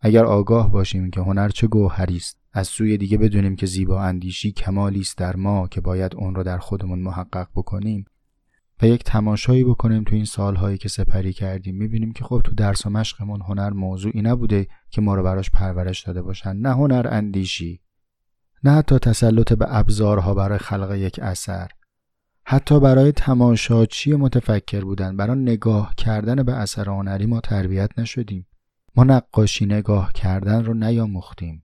اگر 0.01 0.25
آگاه 0.25 0.73
باشیم 0.73 1.11
که 1.11 1.21
هنر 1.21 1.49
چه 1.49 1.67
گوهری 1.67 2.17
است 2.17 2.39
از 2.53 2.69
سوی 2.69 2.99
دیگه 2.99 3.19
بدونیم 3.19 3.57
که 3.57 3.67
زیبا 3.67 4.03
اندیشی 4.03 4.53
کمالی 4.53 5.01
است 5.01 5.19
در 5.19 5.37
ما 5.37 5.69
که 5.69 5.81
باید 5.81 6.15
اون 6.15 6.35
رو 6.35 6.43
در 6.43 6.59
خودمون 6.59 6.99
محقق 6.99 7.49
بکنیم 7.55 8.05
و 8.83 8.87
یک 8.87 9.05
تماشایی 9.05 9.65
بکنیم 9.65 10.05
تو 10.05 10.15
این 10.15 10.25
سالهایی 10.25 10.79
که 10.79 10.89
سپری 10.89 11.33
کردیم. 11.33 11.77
می‌بینیم 11.77 12.13
که 12.13 12.25
خب 12.25 12.41
تو 12.45 12.55
درس 12.55 12.87
و 12.87 12.91
مشقمون 12.91 13.41
هنر 13.41 13.71
موضوعی 13.71 14.23
نبوده 14.23 14.67
که 14.91 15.01
ما 15.01 15.15
رو 15.15 15.23
براش 15.23 15.51
پرورش 15.51 16.03
داده 16.03 16.23
باشن. 16.23 16.57
نه 16.57 16.71
هنر 16.71 17.07
اندیشی 17.11 17.81
نه 18.65 18.71
حتی 18.71 18.99
تسلط 18.99 19.53
به 19.53 19.67
ابزارها 19.69 20.35
برای 20.35 20.59
خلق 20.59 20.95
یک 20.95 21.21
اثر. 21.23 21.69
حتی 22.45 22.81
برای 22.81 23.13
تماشاچی 23.13 24.15
متفکر 24.15 24.81
بودن؟ 24.81 25.17
برای 25.17 25.39
نگاه 25.39 25.95
کردن 25.95 26.43
به 26.43 26.53
اثر 26.53 26.89
هنری 26.89 27.27
ما 27.27 27.41
تربیت 27.41 27.99
نشدیم. 27.99 28.47
ما 28.97 29.05
نقاشی 29.05 29.67
نگاه 29.67 30.13
کردن 30.13 30.65
رو 30.65 30.75
نیاموختیم. 30.75 31.63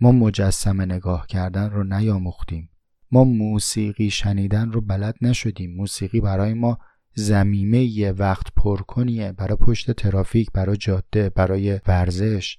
ما 0.00 0.12
مجسمه 0.12 0.84
نگاه 0.84 1.26
کردن 1.26 1.70
رو 1.70 1.84
نیاموختیم. 1.84 2.70
ما 3.10 3.24
موسیقی 3.24 4.10
شنیدن 4.10 4.72
رو 4.72 4.80
بلد 4.80 5.16
نشدیم. 5.20 5.76
موسیقی 5.76 6.20
برای 6.20 6.54
ما 6.54 6.78
زمیمه 7.14 7.84
یه 7.84 8.12
وقت 8.12 8.46
پرکنیه 8.56 9.32
برای 9.32 9.56
پشت 9.56 9.90
ترافیک 9.90 10.48
برای 10.52 10.76
جاده 10.76 11.30
برای 11.30 11.80
ورزش. 11.86 12.58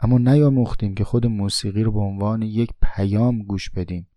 اما 0.00 0.18
نیاموختیم 0.18 0.94
که 0.94 1.04
خود 1.04 1.26
موسیقی 1.26 1.82
رو 1.82 1.92
به 1.92 2.00
عنوان 2.00 2.42
یک 2.42 2.70
پیام 2.82 3.42
گوش 3.42 3.70
بدیم. 3.70 4.08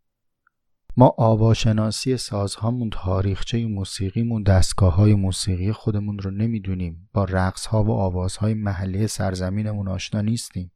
ما 0.97 1.15
آواشناسی 1.17 2.17
سازهامون 2.17 2.89
تاریخچه 2.89 3.65
موسیقیمون 3.65 4.43
دستگاه 4.43 4.95
های 4.95 5.13
موسیقی 5.13 5.71
خودمون 5.71 6.19
رو 6.19 6.31
نمی‌دونیم. 6.31 7.09
با 7.13 7.23
رقص 7.23 7.65
ها 7.65 7.83
و 7.83 7.91
آوازهای 7.91 8.53
محلی 8.53 9.07
سرزمینمون 9.07 9.87
آشنا 9.87 10.21
نیستیم. 10.21 10.71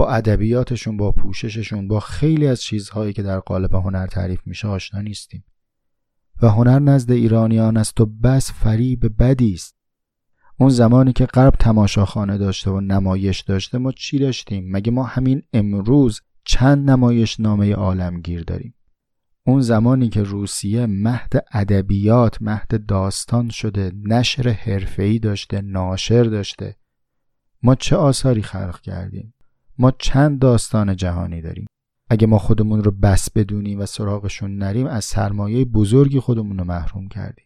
با 0.00 0.10
ادبیاتشون 0.10 0.96
با 0.96 1.12
پوشششون 1.12 1.88
با 1.88 2.00
خیلی 2.00 2.46
از 2.46 2.62
چیزهایی 2.62 3.12
که 3.12 3.22
در 3.22 3.40
قالب 3.40 3.74
هنر 3.74 4.06
تعریف 4.06 4.46
میشه 4.46 4.68
آشنا 4.68 5.00
نیستیم. 5.00 5.44
و 6.42 6.48
هنر 6.48 6.78
نزد 6.78 7.10
ایرانیان 7.10 7.76
است 7.76 8.00
و 8.00 8.06
بس 8.06 8.52
فریب 8.52 9.22
بدی 9.22 9.54
است. 9.54 9.76
اون 10.58 10.68
زمانی 10.68 11.12
که 11.12 11.26
غرب 11.26 11.54
تماشاخانه 11.58 12.38
داشته 12.38 12.70
و 12.70 12.80
نمایش 12.80 13.40
داشته 13.40 13.78
ما 13.78 13.92
چی 13.92 14.18
داشتیم؟ 14.18 14.64
مگه 14.70 14.92
ما 14.92 15.04
همین 15.04 15.42
امروز 15.52 16.20
چند 16.44 16.90
نمایش 16.90 17.40
نامه 17.40 17.74
عالمگیر 17.74 18.42
داریم؟ 18.42 18.74
اون 19.46 19.60
زمانی 19.60 20.08
که 20.08 20.22
روسیه 20.22 20.86
مهد 20.86 21.44
ادبیات 21.52 22.42
مهد 22.42 22.86
داستان 22.86 23.48
شده 23.48 23.92
نشر 24.04 24.48
حرفه‌ای 24.48 25.18
داشته 25.18 25.60
ناشر 25.60 26.22
داشته 26.22 26.76
ما 27.62 27.74
چه 27.74 27.96
آثاری 27.96 28.42
خلق 28.42 28.80
کردیم؟ 28.80 29.34
ما 29.80 29.92
چند 29.98 30.38
داستان 30.38 30.96
جهانی 30.96 31.42
داریم. 31.42 31.66
اگه 32.10 32.26
ما 32.26 32.38
خودمون 32.38 32.84
رو 32.84 32.90
بس 32.90 33.30
بدونیم 33.30 33.80
و 33.80 33.86
سراغشون 33.86 34.58
نریم 34.58 34.86
از 34.86 35.04
سرمایه 35.04 35.64
بزرگی 35.64 36.20
خودمون 36.20 36.58
رو 36.58 36.64
محروم 36.64 37.08
کردیم. 37.08 37.44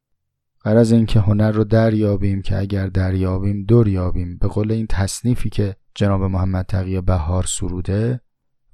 از 0.65 0.93
اینکه 0.93 1.21
هنر 1.21 1.51
رو 1.51 1.65
دریابیم 1.65 2.43
که 2.43 2.59
اگر 2.59 2.87
دریابیم 2.87 3.65
دور 3.65 3.89
یابیم 3.89 4.39
به 4.39 4.49
قول 4.49 4.73
این 4.73 4.87
تصنیفی 4.87 5.51
که 5.51 5.77
جناب 5.95 6.23
محمد 6.23 6.67
تقی 6.67 7.01
بهار 7.01 7.45
سروده 7.49 8.21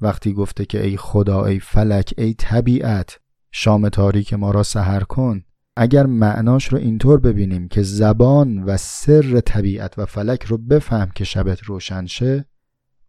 وقتی 0.01 0.33
گفته 0.33 0.65
که 0.65 0.87
ای 0.87 0.97
خدا 0.97 1.45
ای 1.45 1.61
فلک 1.61 2.15
ای 2.19 2.35
طبیعت 2.35 3.21
شام 3.53 3.89
تاریک 3.89 4.35
ما 4.35 4.51
را 4.51 4.63
سهر 4.63 5.01
کن. 5.01 5.43
اگر 5.77 6.07
معناش 6.07 6.73
رو 6.73 6.79
اینطور 6.79 7.21
ببینیم 7.21 7.69
که 7.69 7.83
زبان 7.83 8.63
و 8.63 8.77
سر 8.77 9.41
طبیعت 9.41 9.99
و 9.99 10.07
فلک 10.07 10.45
رو 10.45 10.59
بفهم 10.59 11.11
که 11.15 11.25
شبت 11.25 11.63
روشن 11.63 12.07
شه 12.07 12.50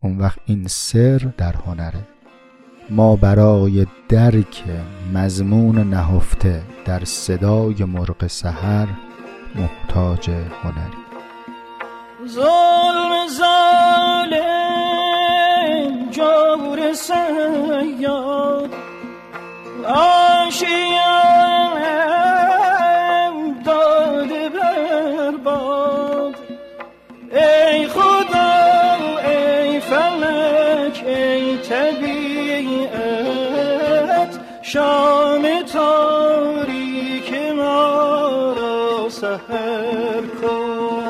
اون 0.03 0.17
وقت 0.17 0.39
این 0.45 0.67
سر 0.67 1.31
در 1.37 1.53
هنره. 1.55 2.07
ما 2.89 3.15
برای 3.15 3.87
درک 4.09 4.63
مضمون 5.13 5.89
نهفته 5.89 6.61
در 6.85 7.05
صدای 7.05 7.83
مرغ 7.83 8.27
سحر 8.27 8.87
محتاج 9.55 10.29
هنری. 10.29 11.01
ظلم 12.27 13.27
ظالم 13.37 14.41
جور 16.11 16.93
سیاد 16.93 18.69
آشیم 19.85 21.30
شام 34.73 35.61
تاریک 35.73 37.33
ما 37.33 38.53
را 38.57 39.09
سهر 39.09 40.21
کن. 40.41 41.00